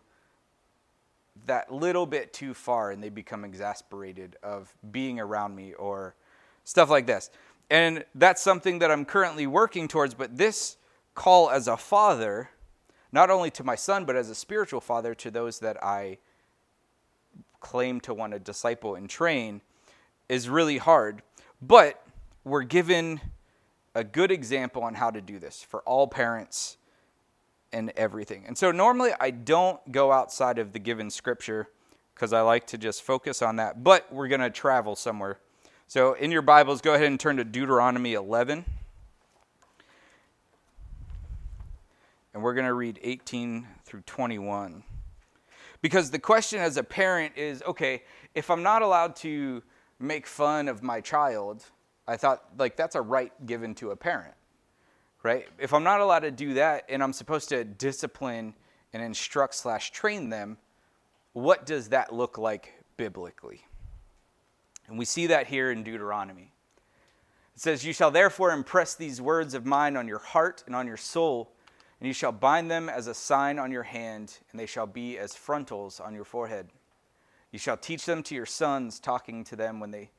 that 1.45 1.73
little 1.73 2.05
bit 2.05 2.31
too 2.31 2.53
far 2.53 2.91
and 2.91 3.03
they 3.03 3.09
become 3.09 3.43
exasperated 3.43 4.37
of 4.43 4.73
being 4.91 5.19
around 5.19 5.55
me 5.55 5.73
or 5.73 6.15
stuff 6.63 6.89
like 6.89 7.07
this. 7.07 7.29
And 7.69 8.05
that's 8.13 8.41
something 8.41 8.79
that 8.79 8.91
I'm 8.91 9.05
currently 9.05 9.47
working 9.47 9.87
towards, 9.87 10.13
but 10.13 10.37
this 10.37 10.77
call 11.15 11.49
as 11.49 11.67
a 11.67 11.77
father, 11.77 12.49
not 13.11 13.29
only 13.29 13.49
to 13.51 13.63
my 13.63 13.75
son, 13.75 14.05
but 14.05 14.15
as 14.15 14.29
a 14.29 14.35
spiritual 14.35 14.81
father 14.81 15.15
to 15.15 15.31
those 15.31 15.59
that 15.59 15.83
I 15.83 16.19
claim 17.59 17.99
to 18.01 18.13
want 18.13 18.33
to 18.33 18.39
disciple 18.39 18.95
and 18.95 19.09
train, 19.09 19.61
is 20.29 20.49
really 20.49 20.77
hard. 20.77 21.21
But 21.61 22.05
we're 22.43 22.63
given 22.63 23.21
a 23.95 24.03
good 24.03 24.31
example 24.31 24.83
on 24.83 24.95
how 24.95 25.11
to 25.11 25.21
do 25.21 25.39
this 25.39 25.63
for 25.63 25.81
all 25.81 26.07
parents 26.07 26.77
and 27.71 27.91
everything. 27.95 28.43
And 28.47 28.57
so 28.57 28.71
normally 28.71 29.11
I 29.19 29.31
don't 29.31 29.91
go 29.91 30.11
outside 30.11 30.59
of 30.59 30.73
the 30.73 30.79
given 30.79 31.09
scripture 31.09 31.69
because 32.13 32.33
I 32.33 32.41
like 32.41 32.67
to 32.67 32.77
just 32.77 33.01
focus 33.01 33.41
on 33.41 33.55
that, 33.57 33.83
but 33.83 34.11
we're 34.11 34.27
going 34.27 34.41
to 34.41 34.49
travel 34.49 34.95
somewhere. 34.95 35.39
So 35.87 36.13
in 36.13 36.31
your 36.31 36.41
Bibles, 36.41 36.81
go 36.81 36.93
ahead 36.93 37.07
and 37.07 37.19
turn 37.19 37.37
to 37.37 37.43
Deuteronomy 37.43 38.13
11. 38.13 38.65
And 42.33 42.41
we're 42.41 42.53
going 42.53 42.65
to 42.65 42.73
read 42.73 42.99
18 43.03 43.67
through 43.85 44.01
21. 44.01 44.83
Because 45.81 46.11
the 46.11 46.19
question 46.19 46.59
as 46.59 46.77
a 46.77 46.83
parent 46.83 47.33
is 47.35 47.61
okay, 47.63 48.03
if 48.33 48.49
I'm 48.49 48.63
not 48.63 48.81
allowed 48.81 49.15
to 49.17 49.61
make 49.99 50.27
fun 50.27 50.67
of 50.67 50.83
my 50.83 51.01
child, 51.01 51.63
I 52.07 52.17
thought, 52.17 52.43
like, 52.57 52.75
that's 52.75 52.95
a 52.95 53.01
right 53.01 53.31
given 53.45 53.75
to 53.75 53.91
a 53.91 53.95
parent, 53.95 54.33
right? 55.23 55.47
If 55.59 55.73
I'm 55.73 55.83
not 55.83 56.01
allowed 56.01 56.19
to 56.19 56.31
do 56.31 56.55
that 56.55 56.85
and 56.89 57.01
I'm 57.01 57.13
supposed 57.13 57.49
to 57.49 57.63
discipline 57.63 58.53
and 58.91 59.01
instruct 59.01 59.55
slash 59.55 59.91
train 59.91 60.29
them, 60.29 60.57
what 61.33 61.65
does 61.65 61.89
that 61.89 62.13
look 62.13 62.37
like 62.37 62.73
biblically? 62.97 63.61
And 64.87 64.97
we 64.97 65.05
see 65.05 65.27
that 65.27 65.47
here 65.47 65.71
in 65.71 65.83
Deuteronomy. 65.83 66.51
It 67.55 67.61
says, 67.61 67.85
You 67.85 67.93
shall 67.93 68.11
therefore 68.11 68.51
impress 68.51 68.95
these 68.95 69.21
words 69.21 69.53
of 69.53 69.65
mine 69.65 69.95
on 69.95 70.07
your 70.07 70.19
heart 70.19 70.63
and 70.67 70.75
on 70.75 70.87
your 70.87 70.97
soul 70.97 71.53
and 72.03 72.07
you 72.09 72.13
shall 72.13 72.33
bind 72.33 72.69
them 72.69 72.89
as 72.89 73.07
a 73.07 73.13
sign 73.13 73.57
on 73.57 73.71
your 73.71 73.83
hand, 73.83 74.37
and 74.51 74.59
they 74.59 74.65
shall 74.65 74.85
be 74.85 75.17
as 75.17 75.37
frontals 75.37 76.01
on 76.01 76.13
your 76.13 76.25
forehead. 76.25 76.67
You 77.53 77.59
shall 77.59 77.77
teach 77.77 78.05
them 78.05 78.23
to 78.23 78.35
your 78.35 78.47
sons, 78.47 78.99
talking 78.99 79.43
to 79.45 79.55
them 79.55 79.79
when 79.79 79.91
they 79.91 80.09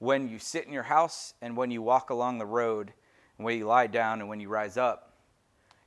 when 0.00 0.28
you 0.28 0.38
sit 0.38 0.66
in 0.66 0.72
your 0.72 0.82
house 0.82 1.32
and 1.40 1.56
when 1.56 1.70
you 1.70 1.80
walk 1.80 2.10
along 2.10 2.36
the 2.36 2.44
road, 2.44 2.92
and 3.38 3.44
when 3.44 3.56
you 3.56 3.64
lie 3.64 3.86
down 3.86 4.20
and 4.20 4.28
when 4.28 4.38
you 4.38 4.50
rise 4.50 4.76
up. 4.76 5.14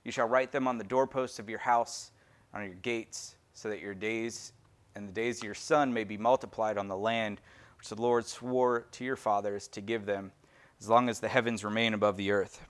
You 0.04 0.12
shall 0.12 0.28
write 0.28 0.52
them 0.52 0.68
on 0.68 0.80
the 0.80 0.84
doorposts 0.84 1.38
of 1.38 1.50
your 1.50 1.60
house, 1.60 2.12
on 2.52 2.64
your 2.64 2.74
gates, 2.74 3.36
so 3.54 3.70
that 3.70 3.80
your 3.80 3.94
days 3.94 4.54
and 4.96 5.08
the 5.08 5.14
days 5.14 5.38
of 5.38 5.44
your 5.44 5.54
son 5.54 5.94
may 5.94 6.04
be 6.04 6.18
multiplied 6.18 6.80
on 6.80 6.88
the 6.88 6.98
land 6.98 7.42
which 7.78 7.90
the 7.90 8.02
Lord 8.02 8.26
swore 8.26 8.88
to 8.94 9.06
your 9.06 9.16
fathers 9.16 9.68
to 9.68 9.82
give 9.82 10.08
them, 10.08 10.32
as 10.82 10.90
long 10.90 11.10
as 11.10 11.20
the 11.20 11.28
heavens 11.28 11.64
remain 11.64 11.94
above 11.94 12.18
the 12.18 12.32
earth. 12.32 12.66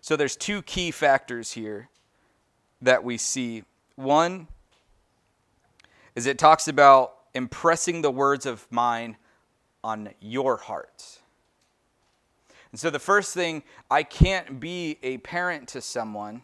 So 0.00 0.16
there's 0.16 0.36
two 0.36 0.62
key 0.62 0.92
factors 0.92 1.52
here 1.52 1.90
that 2.80 3.04
we 3.04 3.18
see. 3.18 3.64
One 3.96 4.48
is 6.18 6.26
it 6.26 6.36
talks 6.36 6.66
about 6.66 7.14
impressing 7.32 8.02
the 8.02 8.10
words 8.10 8.44
of 8.44 8.66
mine 8.72 9.16
on 9.84 10.08
your 10.20 10.56
heart. 10.56 11.20
And 12.72 12.80
so 12.80 12.90
the 12.90 12.98
first 12.98 13.32
thing, 13.34 13.62
I 13.88 14.02
can't 14.02 14.58
be 14.58 14.98
a 15.04 15.18
parent 15.18 15.68
to 15.68 15.80
someone, 15.80 16.42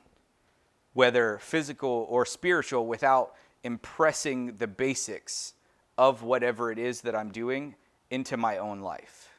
whether 0.92 1.38
physical 1.38 2.06
or 2.08 2.24
spiritual, 2.24 2.86
without 2.86 3.34
impressing 3.64 4.58
the 4.58 4.68
basics 4.68 5.54
of 5.98 6.22
whatever 6.22 6.70
it 6.70 6.78
is 6.78 7.00
that 7.00 7.16
I'm 7.16 7.32
doing 7.32 7.74
into 8.10 8.36
my 8.36 8.58
own 8.58 8.78
life. 8.78 9.30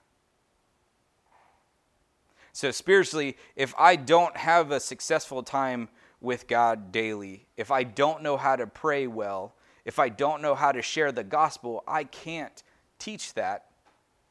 So, 2.52 2.72
spiritually, 2.72 3.38
if 3.56 3.74
I 3.80 3.96
don't 3.96 4.36
have 4.36 4.72
a 4.72 4.82
successful 4.82 5.44
time 5.44 5.88
with 6.20 6.46
God 6.46 6.92
daily, 6.92 7.48
if 7.56 7.72
I 7.72 7.84
don't 7.84 8.22
know 8.22 8.36
how 8.36 8.58
to 8.58 8.68
pray 8.68 9.08
well, 9.08 9.56
if 9.86 10.00
I 10.00 10.10
don't 10.10 10.42
know 10.42 10.56
how 10.56 10.72
to 10.72 10.82
share 10.82 11.12
the 11.12 11.24
gospel, 11.24 11.84
I 11.88 12.04
can't 12.04 12.64
teach 12.98 13.34
that 13.36 13.66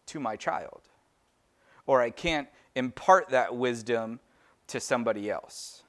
to 0.06 0.20
my 0.20 0.37
child. 0.37 0.82
Or 1.87 2.00
I 2.00 2.11
can't 2.11 2.49
impart 2.75 3.28
that 3.28 3.54
wisdom 3.54 4.20
to 4.66 4.80
somebody 4.80 5.30
else. 5.30 5.82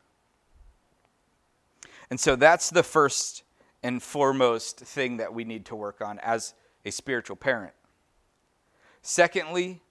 And 2.10 2.20
so 2.20 2.36
that's 2.36 2.70
the 2.70 2.84
first 2.84 3.44
and 3.82 4.02
foremost 4.02 4.80
thing 4.80 5.18
that 5.18 5.34
we 5.34 5.44
need 5.44 5.66
to 5.66 5.76
work 5.76 6.02
on 6.02 6.20
as 6.20 6.54
a 6.86 6.92
spiritual 6.92 7.36
parent. 7.36 7.74
Secondly, 9.02 9.82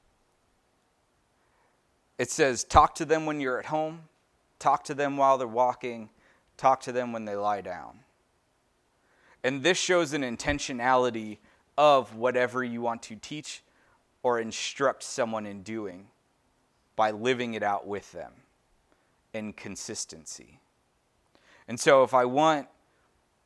it 2.18 2.30
says, 2.30 2.62
talk 2.62 2.94
to 2.96 3.04
them 3.04 3.26
when 3.26 3.40
you're 3.40 3.58
at 3.58 3.66
home, 3.66 4.02
talk 4.58 4.84
to 4.84 4.94
them 4.94 5.16
while 5.16 5.38
they're 5.38 5.48
walking, 5.48 6.10
talk 6.56 6.80
to 6.82 6.92
them 6.92 7.12
when 7.12 7.24
they 7.24 7.34
lie 7.34 7.60
down. 7.60 8.03
And 9.44 9.62
this 9.62 9.78
shows 9.78 10.14
an 10.14 10.22
intentionality 10.22 11.36
of 11.76 12.16
whatever 12.16 12.64
you 12.64 12.80
want 12.80 13.02
to 13.04 13.16
teach 13.16 13.62
or 14.22 14.40
instruct 14.40 15.02
someone 15.02 15.44
in 15.44 15.62
doing 15.62 16.06
by 16.96 17.10
living 17.10 17.52
it 17.52 17.62
out 17.62 17.86
with 17.86 18.10
them 18.12 18.32
in 19.34 19.52
consistency. 19.52 20.60
And 21.68 21.78
so, 21.78 22.02
if 22.04 22.14
I 22.14 22.24
want 22.24 22.68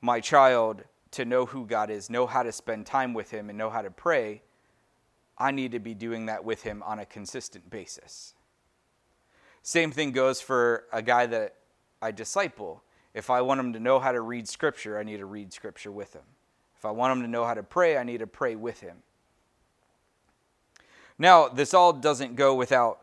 my 0.00 0.20
child 0.20 0.84
to 1.12 1.24
know 1.24 1.46
who 1.46 1.66
God 1.66 1.90
is, 1.90 2.08
know 2.08 2.26
how 2.26 2.42
to 2.42 2.52
spend 2.52 2.86
time 2.86 3.12
with 3.12 3.30
Him, 3.30 3.48
and 3.48 3.58
know 3.58 3.70
how 3.70 3.82
to 3.82 3.90
pray, 3.90 4.42
I 5.36 5.50
need 5.50 5.72
to 5.72 5.78
be 5.80 5.94
doing 5.94 6.26
that 6.26 6.44
with 6.44 6.62
Him 6.62 6.82
on 6.84 6.98
a 6.98 7.06
consistent 7.06 7.70
basis. 7.70 8.34
Same 9.62 9.90
thing 9.90 10.12
goes 10.12 10.40
for 10.40 10.84
a 10.92 11.02
guy 11.02 11.26
that 11.26 11.54
I 12.00 12.12
disciple. 12.12 12.82
If 13.18 13.30
I 13.30 13.40
want 13.40 13.58
him 13.58 13.72
to 13.72 13.80
know 13.80 13.98
how 13.98 14.12
to 14.12 14.20
read 14.20 14.48
Scripture, 14.48 14.96
I 14.96 15.02
need 15.02 15.16
to 15.16 15.26
read 15.26 15.52
Scripture 15.52 15.90
with 15.90 16.12
him. 16.12 16.22
If 16.76 16.84
I 16.84 16.92
want 16.92 17.18
him 17.18 17.22
to 17.24 17.28
know 17.28 17.44
how 17.44 17.54
to 17.54 17.64
pray, 17.64 17.96
I 17.98 18.04
need 18.04 18.18
to 18.18 18.28
pray 18.28 18.54
with 18.54 18.78
him. 18.78 18.98
Now, 21.18 21.48
this 21.48 21.74
all 21.74 21.92
doesn't 21.92 22.36
go 22.36 22.54
without 22.54 23.00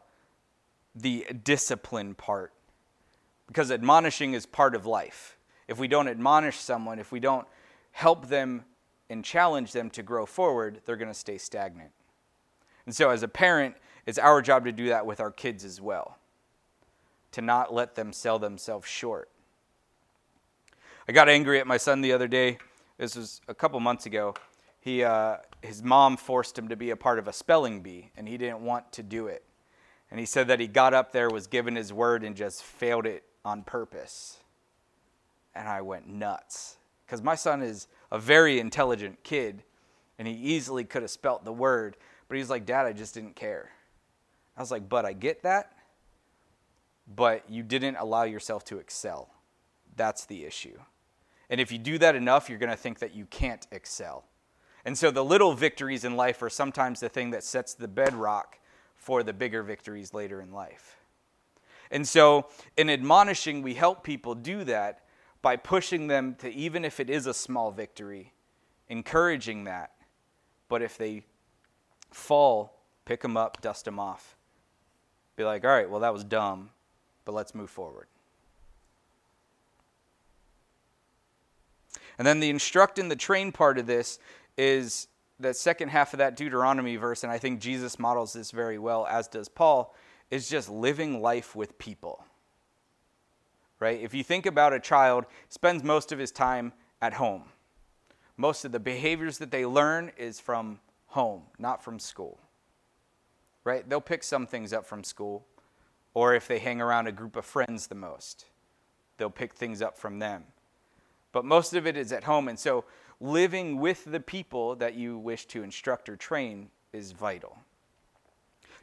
the 0.95 1.27
discipline 1.43 2.15
part, 2.15 2.53
because 3.47 3.69
admonishing 3.69 4.33
is 4.33 4.45
part 4.45 4.73
of 4.73 4.85
life. 4.85 5.37
If 5.67 5.79
we 5.79 5.89
don't 5.89 6.07
admonish 6.07 6.59
someone, 6.59 6.97
if 6.97 7.11
we 7.11 7.19
don't 7.19 7.45
help 7.91 8.29
them 8.29 8.63
and 9.09 9.21
challenge 9.21 9.73
them 9.73 9.89
to 9.89 10.01
grow 10.01 10.25
forward, 10.25 10.79
they're 10.85 10.95
going 10.95 11.11
to 11.11 11.13
stay 11.13 11.37
stagnant. 11.37 11.91
And 12.85 12.95
so, 12.95 13.09
as 13.09 13.21
a 13.21 13.27
parent, 13.27 13.75
it's 14.05 14.17
our 14.17 14.41
job 14.41 14.63
to 14.63 14.71
do 14.71 14.87
that 14.87 15.05
with 15.05 15.19
our 15.19 15.31
kids 15.31 15.65
as 15.65 15.81
well 15.81 16.17
to 17.33 17.41
not 17.41 17.73
let 17.73 17.95
them 17.95 18.13
sell 18.13 18.39
themselves 18.39 18.87
short. 18.87 19.29
I 21.07 21.11
got 21.11 21.29
angry 21.29 21.59
at 21.59 21.67
my 21.67 21.77
son 21.77 22.01
the 22.01 22.13
other 22.13 22.27
day. 22.27 22.57
This 22.97 23.15
was 23.15 23.39
a 23.47 23.53
couple 23.53 23.79
months 23.79 24.07
ago. 24.07 24.33
He, 24.79 25.03
uh, 25.03 25.37
his 25.61 25.83
mom 25.83 26.17
forced 26.17 26.57
him 26.57 26.69
to 26.69 26.75
be 26.75 26.89
a 26.89 26.95
part 26.95 27.19
of 27.19 27.27
a 27.27 27.33
spelling 27.33 27.81
bee, 27.81 28.09
and 28.17 28.27
he 28.27 28.37
didn't 28.37 28.61
want 28.61 28.91
to 28.93 29.03
do 29.03 29.27
it. 29.27 29.43
And 30.09 30.19
he 30.19 30.25
said 30.25 30.47
that 30.47 30.59
he 30.59 30.65
got 30.65 30.95
up 30.95 31.11
there, 31.11 31.29
was 31.29 31.45
given 31.45 31.75
his 31.75 31.93
word, 31.93 32.23
and 32.23 32.35
just 32.35 32.63
failed 32.63 33.05
it 33.05 33.23
on 33.43 33.61
purpose. 33.61 34.37
And 35.53 35.67
I 35.67 35.81
went 35.81 36.07
nuts. 36.07 36.77
Because 37.05 37.21
my 37.21 37.35
son 37.35 37.61
is 37.61 37.87
a 38.11 38.17
very 38.17 38.59
intelligent 38.59 39.23
kid, 39.23 39.61
and 40.17 40.27
he 40.27 40.33
easily 40.33 40.83
could 40.83 41.03
have 41.03 41.11
spelt 41.11 41.45
the 41.45 41.53
word, 41.53 41.97
but 42.27 42.37
he's 42.37 42.49
like, 42.49 42.65
Dad, 42.65 42.87
I 42.87 42.93
just 42.93 43.13
didn't 43.13 43.35
care. 43.35 43.69
I 44.57 44.61
was 44.61 44.71
like, 44.71 44.89
But 44.89 45.05
I 45.05 45.13
get 45.13 45.43
that, 45.43 45.71
but 47.07 47.47
you 47.47 47.61
didn't 47.61 47.97
allow 47.97 48.23
yourself 48.23 48.63
to 48.65 48.79
excel. 48.79 49.29
That's 49.95 50.25
the 50.25 50.45
issue. 50.45 50.79
And 51.49 51.61
if 51.61 51.71
you 51.71 51.77
do 51.77 51.97
that 51.99 52.15
enough, 52.15 52.49
you're 52.49 52.59
going 52.59 52.71
to 52.71 52.77
think 52.77 52.99
that 52.99 53.15
you 53.15 53.25
can't 53.25 53.65
excel. 53.71 54.25
And 54.83 54.97
so 54.97 55.11
the 55.11 55.25
little 55.25 55.53
victories 55.53 56.03
in 56.03 56.15
life 56.15 56.41
are 56.41 56.49
sometimes 56.49 56.99
the 56.99 57.09
thing 57.09 57.31
that 57.31 57.43
sets 57.43 57.73
the 57.73 57.87
bedrock 57.87 58.59
for 58.95 59.23
the 59.23 59.33
bigger 59.33 59.63
victories 59.63 60.13
later 60.13 60.41
in 60.41 60.51
life. 60.51 60.97
And 61.91 62.07
so 62.07 62.47
in 62.77 62.89
admonishing, 62.89 63.61
we 63.61 63.73
help 63.73 64.03
people 64.03 64.35
do 64.35 64.63
that 64.63 65.01
by 65.41 65.55
pushing 65.55 66.07
them 66.07 66.35
to, 66.39 66.51
even 66.51 66.83
if 66.83 66.99
it 66.99 67.09
is 67.09 67.27
a 67.27 67.33
small 67.33 67.71
victory, 67.71 68.33
encouraging 68.89 69.65
that. 69.65 69.91
But 70.69 70.81
if 70.81 70.97
they 70.97 71.23
fall, 72.11 72.81
pick 73.05 73.21
them 73.21 73.37
up, 73.37 73.61
dust 73.61 73.85
them 73.85 73.99
off. 73.99 74.35
Be 75.35 75.43
like, 75.43 75.63
all 75.63 75.69
right, 75.69 75.89
well, 75.89 75.99
that 75.99 76.13
was 76.13 76.23
dumb, 76.23 76.71
but 77.25 77.33
let's 77.33 77.53
move 77.53 77.69
forward. 77.69 78.07
And 82.17 82.25
then 82.25 82.39
the 82.39 82.49
instruct 82.49 82.99
and 82.99 83.11
the 83.11 83.15
train 83.15 83.51
part 83.51 83.77
of 83.77 83.87
this 83.87 84.19
is 84.57 85.07
the 85.39 85.53
second 85.53 85.89
half 85.89 86.13
of 86.13 86.19
that 86.19 86.37
Deuteronomy 86.37 86.95
verse, 86.95 87.23
and 87.23 87.31
I 87.31 87.37
think 87.37 87.59
Jesus 87.59 87.99
models 87.99 88.33
this 88.33 88.51
very 88.51 88.79
well, 88.79 89.05
as 89.07 89.27
does 89.27 89.49
Paul, 89.49 89.93
is 90.31 90.49
just 90.49 90.69
living 90.69 91.21
life 91.21 91.55
with 91.55 91.77
people. 91.77 92.23
Right? 93.79 94.01
If 94.01 94.13
you 94.13 94.23
think 94.23 94.45
about 94.45 94.73
a 94.73 94.79
child, 94.79 95.25
spends 95.49 95.83
most 95.83 96.11
of 96.11 96.19
his 96.19 96.31
time 96.31 96.71
at 97.01 97.13
home. 97.13 97.43
Most 98.37 98.63
of 98.63 98.71
the 98.71 98.79
behaviors 98.79 99.37
that 99.39 99.51
they 99.51 99.65
learn 99.65 100.11
is 100.17 100.39
from 100.39 100.79
home, 101.07 101.43
not 101.59 101.83
from 101.83 101.99
school. 101.99 102.39
Right? 103.65 103.87
They'll 103.87 103.99
pick 103.99 104.23
some 104.23 104.47
things 104.47 104.71
up 104.71 104.85
from 104.85 105.03
school, 105.03 105.45
or 106.13 106.33
if 106.33 106.47
they 106.47 106.59
hang 106.59 106.79
around 106.79 107.07
a 107.07 107.11
group 107.11 107.35
of 107.35 107.45
friends 107.45 107.87
the 107.87 107.95
most, 107.95 108.45
they'll 109.17 109.29
pick 109.29 109.53
things 109.53 109.81
up 109.81 109.97
from 109.97 110.19
them 110.19 110.45
but 111.35 111.43
most 111.43 111.73
of 111.73 111.85
it 111.85 111.97
is 111.97 112.13
at 112.13 112.23
home. 112.23 112.47
And 112.47 112.57
so 112.57 112.85
living 113.19 113.81
with 113.81 114.05
the 114.05 114.21
people 114.21 114.73
that 114.77 114.95
you 114.95 115.17
wish 115.17 115.45
to 115.47 115.63
instruct 115.63 116.07
or 116.07 116.15
train 116.15 116.69
is 116.93 117.11
vital. 117.11 117.57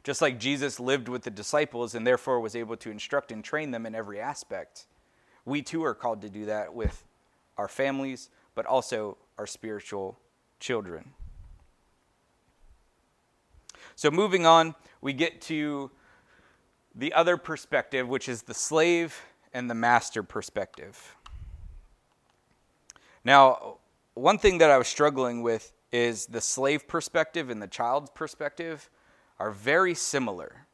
Just 0.03 0.21
like 0.21 0.39
Jesus 0.39 0.79
lived 0.79 1.09
with 1.09 1.23
the 1.23 1.31
disciples 1.31 1.95
and 1.95 2.05
therefore 2.05 2.39
was 2.39 2.55
able 2.55 2.77
to 2.77 2.91
instruct 2.91 3.31
and 3.31 3.43
train 3.43 3.71
them 3.71 3.87
in 3.87 3.95
every 3.95 4.19
aspect, 4.19 4.85
we 5.45 5.63
too 5.63 5.83
are 5.83 5.95
called 5.95 6.21
to 6.21 6.29
do 6.29 6.45
that 6.45 6.75
with 6.75 7.03
our 7.57 7.67
families, 7.67 8.29
but 8.53 8.67
also 8.67 9.17
our 9.39 9.47
spiritual 9.47 10.19
children. 10.59 11.09
So, 13.95 14.11
moving 14.11 14.45
on, 14.45 14.75
we 15.01 15.13
get 15.13 15.41
to 15.41 15.89
the 16.93 17.13
other 17.13 17.35
perspective, 17.35 18.07
which 18.07 18.29
is 18.29 18.43
the 18.43 18.53
slave 18.53 19.19
and 19.53 19.71
the 19.71 19.75
master 19.75 20.21
perspective. 20.21 21.15
Now, 23.25 23.77
one 24.15 24.37
thing 24.37 24.57
that 24.59 24.69
I 24.69 24.77
was 24.77 24.87
struggling 24.87 25.41
with 25.41 25.71
is 25.91 26.25
the 26.25 26.41
slave 26.41 26.87
perspective 26.87 27.49
and 27.49 27.61
the 27.61 27.67
child's 27.67 28.09
perspective 28.09 28.89
are 29.39 29.51
very 29.51 29.93
similar. 29.93 30.65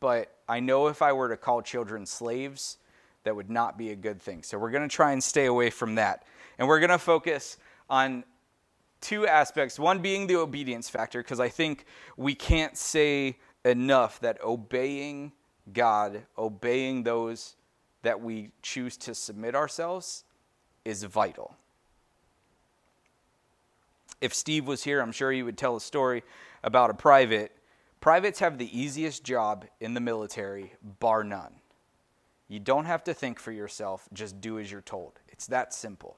But 0.00 0.34
I 0.48 0.60
know 0.60 0.88
if 0.88 1.02
I 1.02 1.12
were 1.12 1.28
to 1.28 1.36
call 1.36 1.62
children 1.62 2.06
slaves, 2.06 2.78
that 3.24 3.34
would 3.34 3.50
not 3.50 3.76
be 3.76 3.90
a 3.90 3.96
good 3.96 4.20
thing. 4.22 4.42
So 4.42 4.58
we're 4.58 4.70
going 4.70 4.88
to 4.88 4.94
try 4.94 5.12
and 5.12 5.22
stay 5.22 5.46
away 5.46 5.70
from 5.70 5.96
that. 5.96 6.24
And 6.58 6.68
we're 6.68 6.78
going 6.78 6.90
to 6.90 6.98
focus 6.98 7.56
on 7.90 8.24
two 9.00 9.26
aspects 9.26 9.78
one 9.78 10.00
being 10.00 10.26
the 10.26 10.36
obedience 10.36 10.88
factor, 10.88 11.22
because 11.22 11.40
I 11.40 11.48
think 11.48 11.86
we 12.16 12.34
can't 12.34 12.76
say 12.76 13.36
enough 13.64 14.20
that 14.20 14.42
obeying 14.42 15.32
God, 15.72 16.22
obeying 16.38 17.02
those 17.02 17.56
that 18.02 18.20
we 18.20 18.50
choose 18.62 18.96
to 18.98 19.14
submit 19.14 19.56
ourselves, 19.56 20.24
is 20.84 21.02
vital 21.02 21.56
if 24.20 24.34
Steve 24.34 24.66
was 24.66 24.84
here, 24.84 25.00
I'm 25.00 25.12
sure 25.12 25.30
he 25.30 25.42
would 25.42 25.58
tell 25.58 25.76
a 25.76 25.80
story 25.80 26.22
about 26.62 26.90
a 26.90 26.94
private. 26.94 27.52
Privates 28.00 28.38
have 28.40 28.58
the 28.58 28.78
easiest 28.78 29.24
job 29.24 29.66
in 29.80 29.94
the 29.94 30.00
military, 30.00 30.72
bar 31.00 31.24
none. 31.24 31.56
You 32.48 32.60
don't 32.60 32.84
have 32.84 33.04
to 33.04 33.14
think 33.14 33.38
for 33.38 33.52
yourself, 33.52 34.08
just 34.12 34.40
do 34.40 34.58
as 34.58 34.70
you're 34.70 34.80
told. 34.80 35.18
It's 35.28 35.46
that 35.48 35.74
simple. 35.74 36.16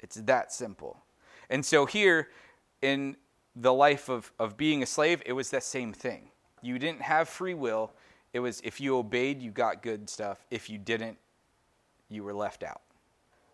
It's 0.00 0.16
that 0.16 0.52
simple. 0.52 0.98
And 1.50 1.64
so, 1.64 1.86
here 1.86 2.28
in 2.82 3.16
the 3.54 3.72
life 3.72 4.08
of, 4.08 4.32
of 4.38 4.56
being 4.56 4.82
a 4.82 4.86
slave, 4.86 5.22
it 5.26 5.32
was 5.32 5.50
that 5.50 5.62
same 5.62 5.92
thing. 5.92 6.28
You 6.62 6.78
didn't 6.78 7.02
have 7.02 7.28
free 7.28 7.54
will. 7.54 7.92
It 8.32 8.40
was 8.40 8.60
if 8.62 8.80
you 8.80 8.96
obeyed, 8.96 9.42
you 9.42 9.50
got 9.50 9.82
good 9.82 10.08
stuff. 10.08 10.44
If 10.50 10.70
you 10.70 10.78
didn't, 10.78 11.18
you 12.08 12.22
were 12.22 12.34
left 12.34 12.62
out. 12.62 12.82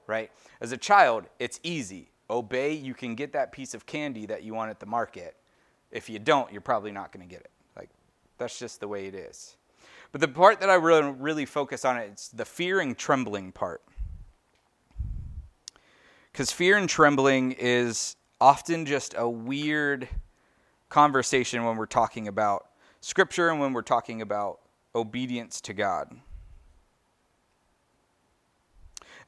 Right? 0.07 0.31
As 0.61 0.73
a 0.73 0.77
child, 0.77 1.25
it's 1.39 1.61
easy 1.63 2.12
obey, 2.33 2.73
you 2.73 2.95
can 2.95 3.15
get 3.15 3.33
that 3.35 3.53
piece 3.53 3.75
of 3.75 3.87
candy 3.87 4.27
that 4.27 4.43
you 4.43 4.55
want 4.55 4.71
at 4.71 4.81
the 4.81 4.87
market. 4.87 5.37
If 5.91 6.09
you 6.09 6.19
don't, 6.19 6.51
you're 6.51 6.61
probably 6.61 6.91
not 6.91 7.13
going 7.13 7.27
to 7.27 7.33
get 7.33 7.43
it. 7.43 7.51
Like, 7.77 7.91
that's 8.39 8.59
just 8.59 8.81
the 8.81 8.89
way 8.89 9.07
it 9.07 9.15
is. 9.15 9.57
But 10.11 10.21
the 10.21 10.29
part 10.29 10.61
that 10.61 10.71
I 10.71 10.75
really, 10.75 11.11
really 11.13 11.47
focus 11.47 11.85
on 11.85 11.99
is 11.99 12.31
the 12.35 12.45
fear 12.45 12.81
and 12.81 12.97
trembling 12.97 13.53
part. 13.53 13.83
Because 16.33 16.51
fear 16.51 16.79
and 16.79 16.89
trembling 16.89 17.53
is 17.53 18.17
often 18.41 18.87
just 18.87 19.15
a 19.17 19.29
weird 19.29 20.09
conversation 20.89 21.65
when 21.65 21.77
we're 21.77 21.87
talking 21.87 22.27
about 22.27 22.67
Scripture 23.01 23.51
and 23.51 23.61
when 23.61 23.73
we're 23.73 23.83
talking 23.83 24.23
about 24.23 24.61
obedience 24.95 25.61
to 25.63 25.73
God. 25.73 26.15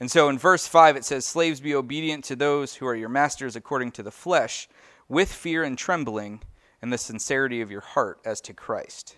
And 0.00 0.10
so 0.10 0.28
in 0.28 0.38
verse 0.38 0.66
5, 0.66 0.96
it 0.96 1.04
says, 1.04 1.24
Slaves, 1.24 1.60
be 1.60 1.74
obedient 1.74 2.24
to 2.24 2.36
those 2.36 2.74
who 2.74 2.86
are 2.86 2.96
your 2.96 3.08
masters 3.08 3.56
according 3.56 3.92
to 3.92 4.02
the 4.02 4.10
flesh, 4.10 4.68
with 5.08 5.32
fear 5.32 5.62
and 5.62 5.78
trembling, 5.78 6.42
and 6.82 6.92
the 6.92 6.98
sincerity 6.98 7.60
of 7.60 7.70
your 7.70 7.80
heart 7.80 8.20
as 8.24 8.40
to 8.42 8.52
Christ. 8.52 9.16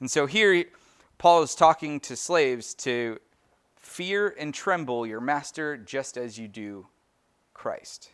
And 0.00 0.10
so 0.10 0.26
here, 0.26 0.64
Paul 1.18 1.42
is 1.42 1.54
talking 1.54 2.00
to 2.00 2.16
slaves 2.16 2.74
to 2.74 3.18
fear 3.76 4.34
and 4.38 4.54
tremble 4.54 5.06
your 5.06 5.20
master 5.20 5.76
just 5.76 6.16
as 6.16 6.38
you 6.38 6.48
do 6.48 6.86
Christ. 7.54 8.10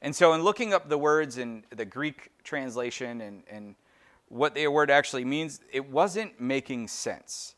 And 0.00 0.14
so, 0.14 0.32
in 0.34 0.42
looking 0.42 0.74
up 0.74 0.88
the 0.88 0.98
words 0.98 1.38
in 1.38 1.64
the 1.70 1.84
Greek 1.84 2.30
translation 2.42 3.20
and, 3.20 3.42
and 3.48 3.74
what 4.28 4.54
the 4.54 4.66
word 4.68 4.90
actually 4.90 5.24
means, 5.24 5.60
it 5.72 5.88
wasn't 5.88 6.40
making 6.40 6.88
sense. 6.88 7.54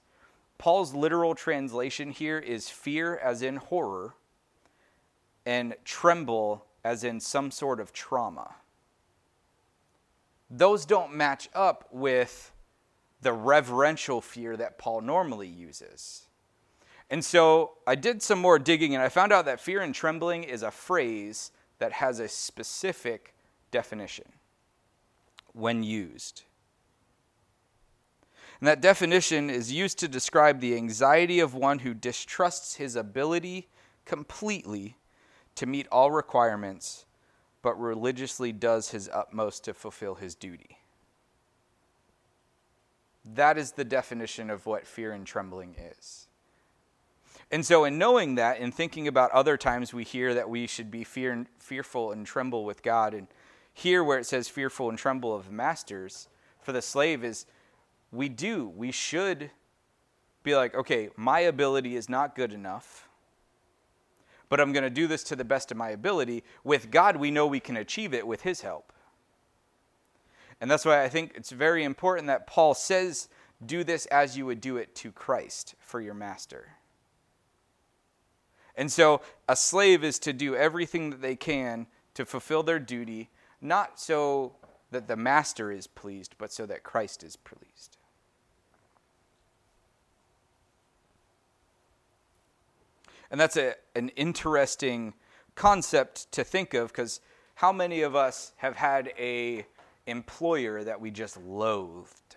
Paul's 0.58 0.94
literal 0.94 1.34
translation 1.34 2.10
here 2.10 2.38
is 2.38 2.68
fear 2.68 3.16
as 3.16 3.42
in 3.42 3.56
horror 3.56 4.14
and 5.44 5.74
tremble 5.84 6.66
as 6.84 7.04
in 7.04 7.20
some 7.20 7.50
sort 7.50 7.80
of 7.80 7.92
trauma. 7.92 8.54
Those 10.50 10.86
don't 10.86 11.14
match 11.14 11.48
up 11.54 11.88
with 11.90 12.52
the 13.20 13.32
reverential 13.32 14.20
fear 14.20 14.56
that 14.56 14.78
Paul 14.78 15.00
normally 15.00 15.48
uses. 15.48 16.26
And 17.10 17.24
so 17.24 17.72
I 17.86 17.94
did 17.94 18.22
some 18.22 18.40
more 18.40 18.58
digging 18.58 18.94
and 18.94 19.02
I 19.02 19.08
found 19.08 19.32
out 19.32 19.44
that 19.44 19.60
fear 19.60 19.80
and 19.80 19.94
trembling 19.94 20.44
is 20.44 20.62
a 20.62 20.70
phrase 20.70 21.52
that 21.78 21.92
has 21.92 22.18
a 22.18 22.28
specific 22.28 23.34
definition 23.70 24.26
when 25.52 25.82
used. 25.82 26.42
And 28.60 28.68
that 28.68 28.80
definition 28.80 29.50
is 29.50 29.72
used 29.72 29.98
to 29.98 30.08
describe 30.08 30.60
the 30.60 30.76
anxiety 30.76 31.40
of 31.40 31.54
one 31.54 31.80
who 31.80 31.92
distrusts 31.94 32.76
his 32.76 32.96
ability 32.96 33.68
completely 34.04 34.96
to 35.56 35.66
meet 35.66 35.86
all 35.92 36.10
requirements, 36.10 37.04
but 37.62 37.78
religiously 37.78 38.52
does 38.52 38.90
his 38.90 39.10
utmost 39.12 39.64
to 39.64 39.74
fulfill 39.74 40.14
his 40.14 40.34
duty. 40.34 40.78
That 43.24 43.58
is 43.58 43.72
the 43.72 43.84
definition 43.84 44.50
of 44.50 44.66
what 44.66 44.86
fear 44.86 45.12
and 45.12 45.26
trembling 45.26 45.74
is. 45.98 46.28
And 47.50 47.64
so, 47.64 47.84
in 47.84 47.98
knowing 47.98 48.36
that, 48.36 48.58
in 48.58 48.72
thinking 48.72 49.06
about 49.06 49.30
other 49.30 49.56
times 49.56 49.92
we 49.92 50.04
hear 50.04 50.34
that 50.34 50.50
we 50.50 50.66
should 50.66 50.90
be 50.90 51.04
fear, 51.04 51.46
fearful 51.58 52.12
and 52.12 52.26
tremble 52.26 52.64
with 52.64 52.82
God, 52.82 53.14
and 53.14 53.28
here 53.72 54.02
where 54.02 54.18
it 54.18 54.26
says 54.26 54.48
fearful 54.48 54.88
and 54.88 54.98
tremble 54.98 55.34
of 55.34 55.50
masters, 55.50 56.28
for 56.60 56.72
the 56.72 56.82
slave 56.82 57.22
is 57.22 57.46
we 58.12 58.28
do, 58.28 58.68
we 58.68 58.92
should 58.92 59.50
be 60.42 60.54
like, 60.54 60.74
okay, 60.74 61.10
my 61.16 61.40
ability 61.40 61.96
is 61.96 62.08
not 62.08 62.36
good 62.36 62.52
enough, 62.52 63.08
but 64.48 64.60
I'm 64.60 64.72
going 64.72 64.84
to 64.84 64.90
do 64.90 65.06
this 65.06 65.24
to 65.24 65.36
the 65.36 65.44
best 65.44 65.70
of 65.70 65.76
my 65.76 65.90
ability. 65.90 66.44
With 66.62 66.90
God, 66.90 67.16
we 67.16 67.30
know 67.30 67.46
we 67.46 67.60
can 67.60 67.76
achieve 67.76 68.14
it 68.14 68.26
with 68.26 68.42
His 68.42 68.60
help. 68.60 68.92
And 70.60 70.70
that's 70.70 70.84
why 70.84 71.02
I 71.02 71.08
think 71.08 71.32
it's 71.34 71.50
very 71.50 71.84
important 71.84 72.28
that 72.28 72.46
Paul 72.46 72.74
says, 72.74 73.28
do 73.64 73.84
this 73.84 74.06
as 74.06 74.36
you 74.36 74.46
would 74.46 74.60
do 74.60 74.76
it 74.76 74.94
to 74.96 75.10
Christ 75.10 75.74
for 75.80 76.00
your 76.00 76.14
master. 76.14 76.68
And 78.76 78.92
so 78.92 79.22
a 79.48 79.56
slave 79.56 80.04
is 80.04 80.18
to 80.20 80.32
do 80.32 80.54
everything 80.54 81.10
that 81.10 81.22
they 81.22 81.36
can 81.36 81.86
to 82.14 82.24
fulfill 82.24 82.62
their 82.62 82.78
duty, 82.78 83.30
not 83.60 83.98
so 83.98 84.52
that 84.90 85.08
the 85.08 85.16
master 85.16 85.70
is 85.70 85.86
pleased, 85.86 86.34
but 86.38 86.52
so 86.52 86.66
that 86.66 86.82
Christ 86.82 87.22
is 87.22 87.36
pleased. 87.36 87.96
And 93.30 93.40
that's 93.40 93.56
a, 93.56 93.74
an 93.94 94.10
interesting 94.10 95.14
concept 95.54 96.30
to 96.32 96.44
think 96.44 96.74
of 96.74 96.88
because 96.88 97.20
how 97.56 97.72
many 97.72 98.02
of 98.02 98.14
us 98.14 98.52
have 98.56 98.76
had 98.76 99.12
a 99.18 99.66
employer 100.06 100.84
that 100.84 101.00
we 101.00 101.10
just 101.10 101.36
loathed? 101.36 102.36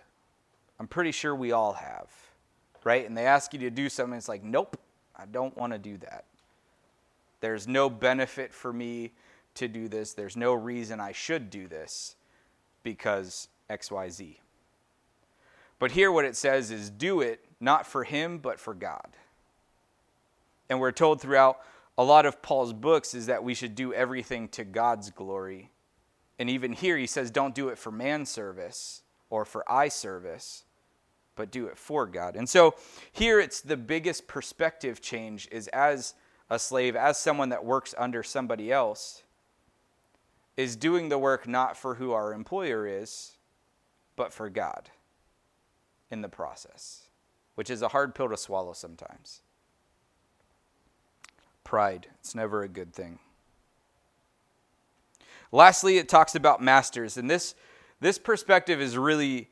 I'm 0.80 0.88
pretty 0.88 1.12
sure 1.12 1.34
we 1.34 1.52
all 1.52 1.74
have, 1.74 2.10
right? 2.82 3.06
And 3.06 3.16
they 3.16 3.26
ask 3.26 3.52
you 3.52 3.60
to 3.60 3.70
do 3.70 3.88
something, 3.88 4.16
it's 4.16 4.28
like, 4.28 4.42
nope, 4.42 4.76
I 5.14 5.26
don't 5.26 5.56
want 5.56 5.72
to 5.72 5.78
do 5.78 5.98
that. 5.98 6.24
There's 7.40 7.68
no 7.68 7.88
benefit 7.88 8.52
for 8.52 8.72
me 8.72 9.12
to 9.54 9.68
do 9.68 9.88
this. 9.88 10.14
There's 10.14 10.36
no 10.36 10.54
reason 10.54 11.00
I 11.00 11.12
should 11.12 11.50
do 11.50 11.68
this 11.68 12.16
because 12.82 13.48
XYZ. 13.68 14.36
But 15.78 15.92
here, 15.92 16.12
what 16.12 16.24
it 16.24 16.36
says 16.36 16.70
is 16.70 16.90
do 16.90 17.20
it 17.20 17.44
not 17.60 17.86
for 17.86 18.04
him, 18.04 18.38
but 18.38 18.60
for 18.60 18.74
God. 18.74 19.08
And 20.68 20.80
we're 20.80 20.92
told 20.92 21.20
throughout 21.20 21.60
a 21.98 22.04
lot 22.04 22.26
of 22.26 22.42
Paul's 22.42 22.72
books 22.72 23.14
is 23.14 23.26
that 23.26 23.44
we 23.44 23.54
should 23.54 23.74
do 23.74 23.92
everything 23.92 24.48
to 24.48 24.64
God's 24.64 25.10
glory. 25.10 25.70
And 26.38 26.48
even 26.48 26.72
here, 26.72 26.96
he 26.96 27.06
says, 27.06 27.30
don't 27.30 27.54
do 27.54 27.68
it 27.68 27.78
for 27.78 27.90
man 27.90 28.24
service 28.24 29.02
or 29.28 29.44
for 29.44 29.70
eye 29.70 29.88
service, 29.88 30.64
but 31.36 31.50
do 31.50 31.66
it 31.66 31.76
for 31.76 32.06
God. 32.06 32.36
And 32.36 32.48
so 32.48 32.74
here 33.12 33.40
it's 33.40 33.60
the 33.60 33.76
biggest 33.76 34.26
perspective 34.26 35.00
change 35.00 35.48
is 35.50 35.68
as 35.68 36.14
a 36.48 36.58
slave, 36.58 36.96
as 36.96 37.18
someone 37.18 37.50
that 37.50 37.64
works 37.64 37.94
under 37.96 38.22
somebody 38.22 38.72
else, 38.72 39.22
is 40.60 40.76
doing 40.76 41.08
the 41.08 41.18
work 41.18 41.48
not 41.48 41.74
for 41.74 41.94
who 41.94 42.12
our 42.12 42.34
employer 42.34 42.86
is, 42.86 43.38
but 44.14 44.30
for 44.30 44.50
God 44.50 44.90
in 46.10 46.20
the 46.20 46.28
process, 46.28 47.08
which 47.54 47.70
is 47.70 47.80
a 47.80 47.88
hard 47.88 48.14
pill 48.14 48.28
to 48.28 48.36
swallow 48.36 48.74
sometimes. 48.74 49.40
Pride, 51.64 52.08
it's 52.20 52.34
never 52.34 52.62
a 52.62 52.68
good 52.68 52.92
thing. 52.92 53.20
Lastly, 55.50 55.96
it 55.96 56.10
talks 56.10 56.34
about 56.34 56.62
masters, 56.62 57.16
and 57.16 57.30
this 57.30 57.54
this 58.00 58.18
perspective 58.18 58.82
is 58.82 58.98
really 58.98 59.48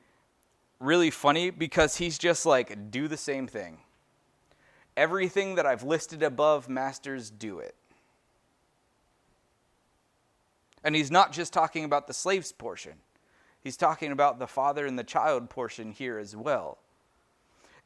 really 0.81 1.11
funny 1.11 1.49
because 1.49 1.97
he's 1.97 2.19
just 2.19 2.45
like 2.45 2.91
do 2.91 3.09
the 3.09 3.17
same 3.17 3.47
thing. 3.47 3.79
Everything 4.95 5.55
that 5.55 5.65
I've 5.65 5.85
listed 5.85 6.23
above, 6.23 6.69
masters 6.69 7.31
do 7.31 7.61
it. 7.61 7.75
And 10.89 10.97
he's 10.97 11.11
not 11.11 11.33
just 11.33 11.53
talking 11.53 11.85
about 11.85 12.07
the 12.07 12.15
slaves 12.15 12.51
portion, 12.51 12.95
he's 13.61 13.77
talking 13.77 14.11
about 14.11 14.39
the 14.39 14.47
father 14.47 14.87
and 14.87 14.99
the 14.99 15.05
child 15.05 15.51
portion 15.51 15.93
here 15.93 16.19
as 16.19 16.35
well. 16.35 16.79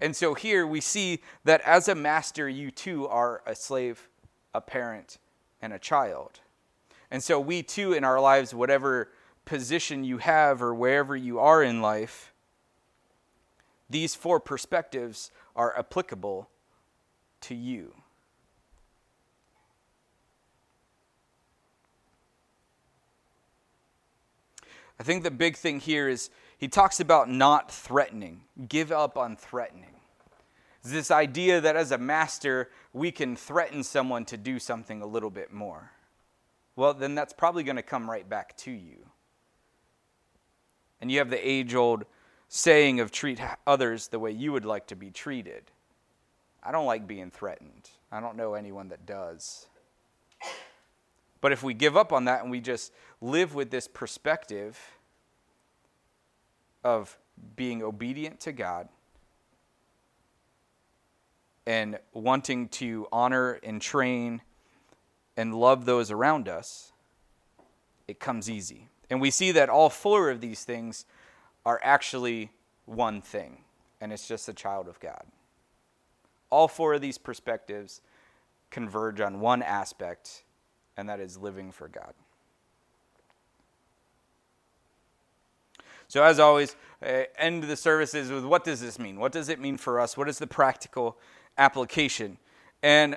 And 0.01 0.15
so 0.15 0.35
here 0.35 0.65
we 0.65 0.81
see 0.81 1.19
that 1.43 1.63
as 1.63 1.89
a 1.89 1.97
master, 1.97 2.49
you 2.49 2.71
too 2.71 3.09
are 3.09 3.43
a 3.45 3.57
slave, 3.57 4.09
a 4.55 4.61
parent, 4.61 5.19
and 5.61 5.73
a 5.73 5.81
child. 5.81 6.39
And 7.11 7.21
so 7.21 7.41
we 7.41 7.65
too, 7.65 7.93
in 7.93 8.05
our 8.05 8.21
lives, 8.21 8.55
whatever 8.55 9.09
position 9.47 10.05
you 10.05 10.19
have 10.19 10.63
or 10.63 10.73
wherever 10.73 11.17
you 11.17 11.41
are 11.41 11.61
in 11.61 11.83
life, 11.83 12.33
these 13.91 14.15
four 14.15 14.39
perspectives 14.39 15.33
are 15.57 15.77
applicable 15.77 16.49
to 17.41 17.57
you. 17.57 17.95
I 25.03 25.05
think 25.05 25.25
the 25.25 25.33
big 25.33 25.57
thing 25.57 25.81
here 25.81 26.09
is 26.09 26.31
he 26.59 26.69
talks 26.69 27.01
about 27.01 27.29
not 27.29 27.73
threatening, 27.73 28.43
give 28.69 28.93
up 28.93 29.19
on 29.19 29.35
threatening. 29.35 29.97
It's 30.81 30.93
this 30.93 31.11
idea 31.11 31.61
that 31.61 31.75
as 31.75 31.91
a 31.91 31.99
master, 31.99 32.71
we 32.93 33.11
can 33.11 33.35
threaten 33.35 33.83
someone 33.83 34.25
to 34.27 34.37
do 34.37 34.61
something 34.61 35.03
a 35.03 35.07
little 35.07 35.29
bit 35.29 35.53
more. 35.53 35.91
Well, 36.77 36.95
then 36.95 37.17
that's 37.17 37.33
probably 37.33 37.65
going 37.65 37.79
to 37.79 37.83
come 37.83 38.09
right 38.09 38.29
back 38.29 38.57
to 38.59 38.71
you. 38.71 38.99
And 41.01 41.11
you 41.11 41.19
have 41.19 41.31
the 41.31 41.49
age 41.49 41.75
old 41.75 42.05
saying 42.49 43.01
of 43.01 43.11
treat 43.11 43.41
others 43.67 44.07
the 44.07 44.21
way 44.21 44.31
you 44.31 44.53
would 44.53 44.65
like 44.65 44.87
to 44.87 44.95
be 44.95 45.11
treated. 45.11 45.65
I 46.63 46.71
don't 46.71 46.87
like 46.87 47.09
being 47.09 47.33
threatened. 47.33 47.91
I 48.13 48.21
don't 48.21 48.37
know 48.37 48.55
anyone 48.55 48.91
that 48.91 49.05
does. 49.05 49.67
But 51.41 51.51
if 51.51 51.65
we 51.65 51.75
give 51.75 51.97
up 51.97 52.13
on 52.13 52.27
that 52.27 52.43
and 52.43 52.53
we 52.53 52.61
just 52.61 52.93
live 53.23 53.55
with 53.55 53.71
this 53.71 53.87
perspective 53.87 54.79
of 56.83 57.17
being 57.55 57.83
obedient 57.83 58.41
to 58.41 58.53
God 58.53 58.89
and 61.65 61.99
wanting 62.13 62.69
to 62.69 63.07
honor 63.13 63.61
and 63.63 63.81
train 63.81 64.43
and 65.37 65.55
love 65.55 65.85
those 65.85 66.11
around 66.11 66.49
us, 66.49 66.93
it 68.09 68.19
comes 68.19 68.51
easy. 68.51 68.89
And 69.09 69.21
we 69.21 69.31
see 69.31 69.53
that 69.53 69.69
all 69.69 69.89
four 69.89 70.29
of 70.29 70.41
these 70.41 70.65
things 70.65 71.07
are 71.65 71.81
actually 71.85 72.51
one 72.87 73.23
thing, 73.23 73.59
and 74.01 74.13
it's 74.13 74.27
just 74.27 74.49
a 74.49 74.53
child 74.53 74.89
of 74.89 74.99
God. 74.99 75.23
All 76.51 76.67
four 76.67 76.95
of 76.95 77.01
these 77.01 77.19
perspectives 77.19 78.01
converge 78.71 79.21
on 79.21 79.39
one 79.39 79.63
aspect, 79.63 80.43
and 80.97 81.09
that 81.09 81.21
is 81.21 81.39
living 81.39 81.71
for 81.71 81.87
God. 81.87 82.15
So, 86.13 86.23
as 86.23 86.39
always, 86.39 86.77
uh, 87.03 87.23
end 87.39 87.63
the 87.63 87.75
services 87.75 88.31
with 88.31 88.45
what 88.45 88.65
does 88.65 88.83
this 88.83 88.99
mean? 88.99 89.19
What 89.19 89.33
does 89.33 89.49
it 89.49 89.59
mean 89.59 89.79
for 89.79 89.99
us? 89.99 90.15
What 90.15 90.29
is 90.29 90.39
the 90.39 90.47
practical 90.47 91.17
application? 91.57 92.37
And 92.83 93.17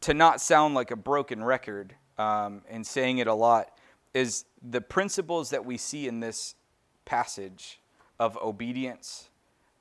to 0.00 0.12
not 0.12 0.40
sound 0.40 0.74
like 0.74 0.90
a 0.90 0.96
broken 0.96 1.44
record 1.44 1.94
um, 2.18 2.62
and 2.68 2.84
saying 2.84 3.18
it 3.18 3.28
a 3.28 3.32
lot, 3.32 3.78
is 4.12 4.44
the 4.60 4.80
principles 4.80 5.50
that 5.50 5.64
we 5.64 5.76
see 5.76 6.08
in 6.08 6.18
this 6.18 6.56
passage 7.04 7.78
of 8.18 8.36
obedience 8.38 9.28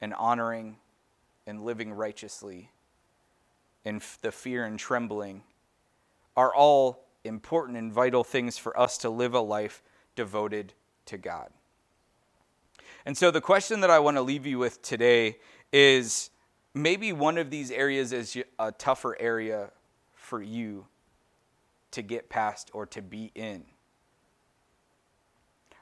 and 0.01 0.13
honoring 0.13 0.77
and 1.47 1.65
living 1.65 1.93
righteously 1.93 2.69
and 3.85 4.01
f- 4.01 4.19
the 4.21 4.31
fear 4.31 4.65
and 4.65 4.77
trembling 4.77 5.41
are 6.37 6.53
all 6.53 7.07
important 7.23 7.75
and 7.75 7.91
vital 7.91 8.23
things 8.23 8.59
for 8.59 8.79
us 8.79 8.99
to 8.99 9.09
live 9.09 9.33
a 9.33 9.39
life 9.39 9.81
devoted 10.15 10.73
to 11.05 11.17
God. 11.17 11.49
And 13.05 13.17
so, 13.17 13.31
the 13.31 13.41
question 13.41 13.81
that 13.81 13.89
I 13.89 13.99
want 13.99 14.17
to 14.17 14.21
leave 14.21 14.45
you 14.45 14.57
with 14.57 14.81
today 14.81 15.37
is 15.71 16.31
maybe 16.73 17.13
one 17.13 17.37
of 17.37 17.49
these 17.49 17.71
areas 17.71 18.11
is 18.11 18.37
a 18.57 18.71
tougher 18.71 19.15
area 19.19 19.69
for 20.13 20.41
you 20.41 20.87
to 21.91 22.01
get 22.01 22.29
past 22.29 22.69
or 22.73 22.85
to 22.87 23.01
be 23.01 23.31
in. 23.35 23.63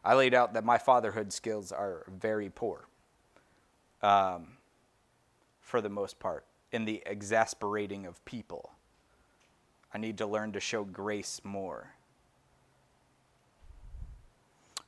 I 0.05 0.15
laid 0.15 0.33
out 0.33 0.53
that 0.53 0.65
my 0.65 0.77
fatherhood 0.77 1.31
skills 1.31 1.71
are 1.71 2.05
very 2.19 2.49
poor, 2.49 2.85
um, 4.01 4.47
for 5.61 5.79
the 5.79 5.89
most 5.89 6.19
part, 6.19 6.45
in 6.71 6.83
the 6.83 7.01
exasperating 7.05 8.05
of 8.05 8.23
people. 8.25 8.71
I 9.93 9.97
need 9.97 10.17
to 10.17 10.27
learn 10.27 10.51
to 10.53 10.59
show 10.59 10.83
grace 10.83 11.39
more. 11.43 11.93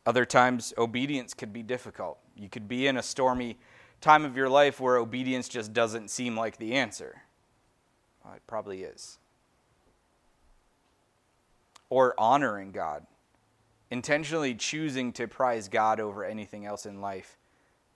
Other 0.05 0.25
times, 0.25 0.73
obedience 0.77 1.33
could 1.33 1.51
be 1.51 1.63
difficult. 1.63 2.19
You 2.35 2.49
could 2.49 2.67
be 2.67 2.87
in 2.87 2.97
a 2.97 3.03
stormy 3.03 3.57
time 4.01 4.25
of 4.25 4.37
your 4.37 4.49
life 4.49 4.79
where 4.79 4.97
obedience 4.97 5.49
just 5.49 5.73
doesn't 5.73 6.09
seem 6.09 6.37
like 6.37 6.57
the 6.57 6.73
answer. 6.73 7.23
Well, 8.23 8.35
it 8.35 8.43
probably 8.45 8.83
is. 8.83 9.17
Or 11.89 12.13
honoring 12.17 12.71
God 12.71 13.05
intentionally 13.91 14.53
choosing 14.55 15.13
to 15.13 15.27
prize 15.27 15.67
God 15.67 15.99
over 15.99 16.25
anything 16.25 16.65
else 16.65 16.85
in 16.85 17.01
life 17.01 17.37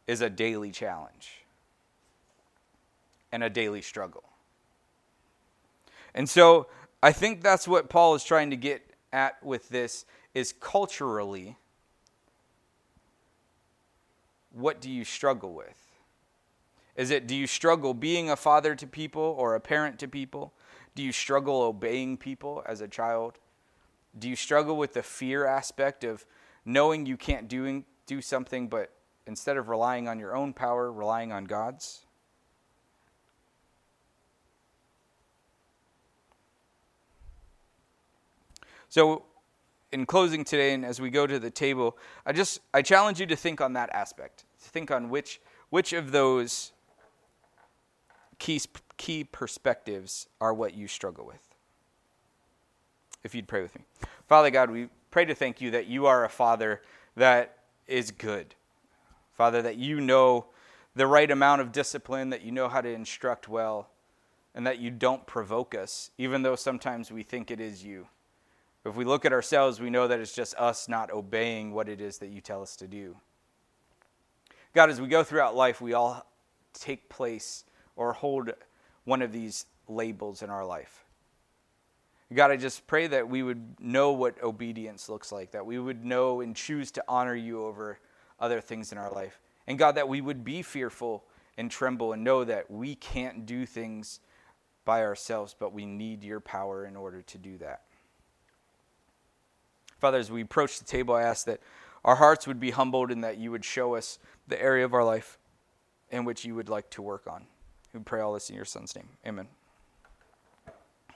is 0.07 0.21
a 0.21 0.29
daily 0.29 0.71
challenge 0.71 1.45
and 3.31 3.43
a 3.43 3.49
daily 3.49 3.81
struggle. 3.81 4.23
And 6.13 6.29
so 6.29 6.67
I 7.03 7.11
think 7.11 7.41
that's 7.41 7.67
what 7.67 7.89
Paul 7.89 8.15
is 8.15 8.23
trying 8.23 8.49
to 8.49 8.55
get 8.55 8.81
at 9.11 9.43
with 9.43 9.69
this 9.69 10.05
is 10.33 10.53
culturally 10.53 11.57
what 14.59 14.81
do 14.81 14.89
you 14.89 15.03
struggle 15.03 15.53
with? 15.53 15.89
Is 16.95 17.11
it 17.11 17.27
do 17.27 17.35
you 17.35 17.47
struggle 17.47 17.93
being 17.93 18.29
a 18.29 18.35
father 18.35 18.75
to 18.75 18.85
people 18.85 19.35
or 19.37 19.55
a 19.55 19.59
parent 19.59 19.99
to 19.99 20.07
people? 20.07 20.53
Do 20.95 21.03
you 21.03 21.11
struggle 21.11 21.61
obeying 21.61 22.17
people 22.17 22.63
as 22.65 22.81
a 22.81 22.87
child? 22.87 23.39
Do 24.17 24.27
you 24.27 24.35
struggle 24.35 24.75
with 24.75 24.93
the 24.93 25.03
fear 25.03 25.45
aspect 25.45 26.03
of 26.03 26.25
knowing 26.65 27.05
you 27.05 27.15
can't 27.15 27.47
doing, 27.47 27.85
do 28.05 28.21
something, 28.21 28.67
but 28.67 28.91
instead 29.25 29.55
of 29.55 29.69
relying 29.69 30.07
on 30.07 30.19
your 30.19 30.35
own 30.35 30.51
power, 30.51 30.91
relying 30.91 31.31
on 31.31 31.45
God's? 31.45 32.05
So, 38.89 39.23
in 39.91 40.05
closing 40.05 40.43
today 40.43 40.73
and 40.73 40.83
as 40.83 40.99
we 40.99 41.09
go 41.09 41.27
to 41.27 41.39
the 41.39 41.51
table, 41.51 41.97
I 42.25 42.33
just 42.33 42.59
I 42.73 42.81
challenge 42.81 43.19
you 43.19 43.25
to 43.27 43.35
think 43.35 43.61
on 43.61 43.73
that 43.73 43.89
aspect. 43.93 44.45
Think 44.59 44.91
on 44.91 45.09
which 45.09 45.39
which 45.69 45.93
of 45.93 46.11
those 46.11 46.71
key 48.37 48.61
key 48.97 49.23
perspectives 49.23 50.27
are 50.41 50.53
what 50.53 50.73
you 50.73 50.87
struggle 50.87 51.25
with. 51.25 51.55
If 53.23 53.35
you'd 53.35 53.47
pray 53.47 53.61
with 53.61 53.75
me. 53.75 53.85
Father 54.27 54.49
God, 54.49 54.69
we 54.71 54.89
pray 55.11 55.25
to 55.25 55.35
thank 55.35 55.61
you 55.61 55.71
that 55.71 55.87
you 55.87 56.05
are 56.05 56.23
a 56.23 56.29
father 56.29 56.81
that 57.15 57.57
is 57.87 58.11
good. 58.11 58.55
Father, 59.33 59.61
that 59.61 59.77
you 59.77 59.99
know 59.99 60.45
the 60.95 61.07
right 61.07 61.29
amount 61.29 61.61
of 61.61 61.71
discipline, 61.71 62.29
that 62.29 62.43
you 62.43 62.51
know 62.51 62.67
how 62.67 62.81
to 62.81 62.89
instruct 62.89 63.47
well, 63.47 63.89
and 64.53 64.65
that 64.67 64.79
you 64.79 64.91
don't 64.91 65.25
provoke 65.25 65.75
us, 65.75 66.11
even 66.17 66.41
though 66.41 66.55
sometimes 66.55 67.11
we 67.11 67.23
think 67.23 67.51
it 67.51 67.59
is 67.59 67.83
you. 67.83 68.07
If 68.85 68.95
we 68.95 69.05
look 69.05 69.25
at 69.25 69.33
ourselves, 69.33 69.79
we 69.79 69.89
know 69.89 70.07
that 70.07 70.19
it's 70.19 70.33
just 70.33 70.55
us 70.55 70.87
not 70.87 71.11
obeying 71.11 71.73
what 71.73 71.89
it 71.89 72.01
is 72.01 72.17
that 72.19 72.29
you 72.29 72.41
tell 72.41 72.61
us 72.61 72.75
to 72.77 72.87
do. 72.87 73.15
God, 74.73 74.89
as 74.89 75.01
we 75.01 75.07
go 75.07 75.23
throughout 75.23 75.55
life, 75.55 75.81
we 75.81 75.93
all 75.93 76.25
take 76.73 77.09
place 77.09 77.65
or 77.95 78.13
hold 78.13 78.51
one 79.03 79.21
of 79.21 79.31
these 79.31 79.65
labels 79.87 80.41
in 80.41 80.49
our 80.49 80.65
life. 80.65 81.05
God, 82.31 82.51
I 82.51 82.57
just 82.57 82.85
pray 82.85 83.07
that 83.07 83.27
we 83.27 83.41
would 83.41 83.79
know 83.79 84.11
what 84.11 84.41
obedience 84.43 85.09
looks 85.09 85.31
like, 85.31 85.51
that 85.51 85.65
we 85.65 85.79
would 85.79 86.05
know 86.05 86.41
and 86.41 86.55
choose 86.55 86.91
to 86.91 87.03
honor 87.07 87.35
you 87.35 87.65
over 87.65 87.97
other 88.39 88.61
things 88.61 88.91
in 88.91 88.99
our 88.99 89.11
life. 89.11 89.41
And 89.65 89.79
God, 89.79 89.95
that 89.95 90.07
we 90.07 90.21
would 90.21 90.43
be 90.43 90.61
fearful 90.61 91.23
and 91.57 91.71
tremble 91.71 92.13
and 92.13 92.23
know 92.23 92.43
that 92.43 92.69
we 92.69 92.93
can't 92.93 93.47
do 93.47 93.65
things 93.65 94.19
by 94.85 95.01
ourselves, 95.01 95.55
but 95.57 95.73
we 95.73 95.85
need 95.85 96.23
your 96.23 96.39
power 96.39 96.85
in 96.85 96.95
order 96.95 97.23
to 97.23 97.37
do 97.39 97.57
that. 97.57 97.81
Father, 99.99 100.19
as 100.19 100.31
we 100.31 100.41
approach 100.41 100.79
the 100.79 100.85
table, 100.85 101.15
I 101.15 101.23
ask 101.23 101.45
that 101.47 101.59
our 102.05 102.15
hearts 102.15 102.47
would 102.47 102.59
be 102.59 102.71
humbled 102.71 103.11
and 103.11 103.23
that 103.23 103.37
you 103.37 103.51
would 103.51 103.65
show 103.65 103.95
us 103.95 104.19
the 104.49 104.61
area 104.61 104.83
of 104.83 104.93
our 104.93 105.03
life 105.03 105.37
in 106.09 106.25
which 106.25 106.43
you 106.43 106.55
would 106.55 106.69
like 106.69 106.89
to 106.91 107.01
work 107.01 107.27
on. 107.27 107.45
We 107.93 107.99
pray 108.01 108.19
all 108.19 108.33
this 108.33 108.49
in 108.49 108.55
your 108.55 108.65
Son's 108.65 108.95
name. 108.95 109.09
Amen. 109.25 109.47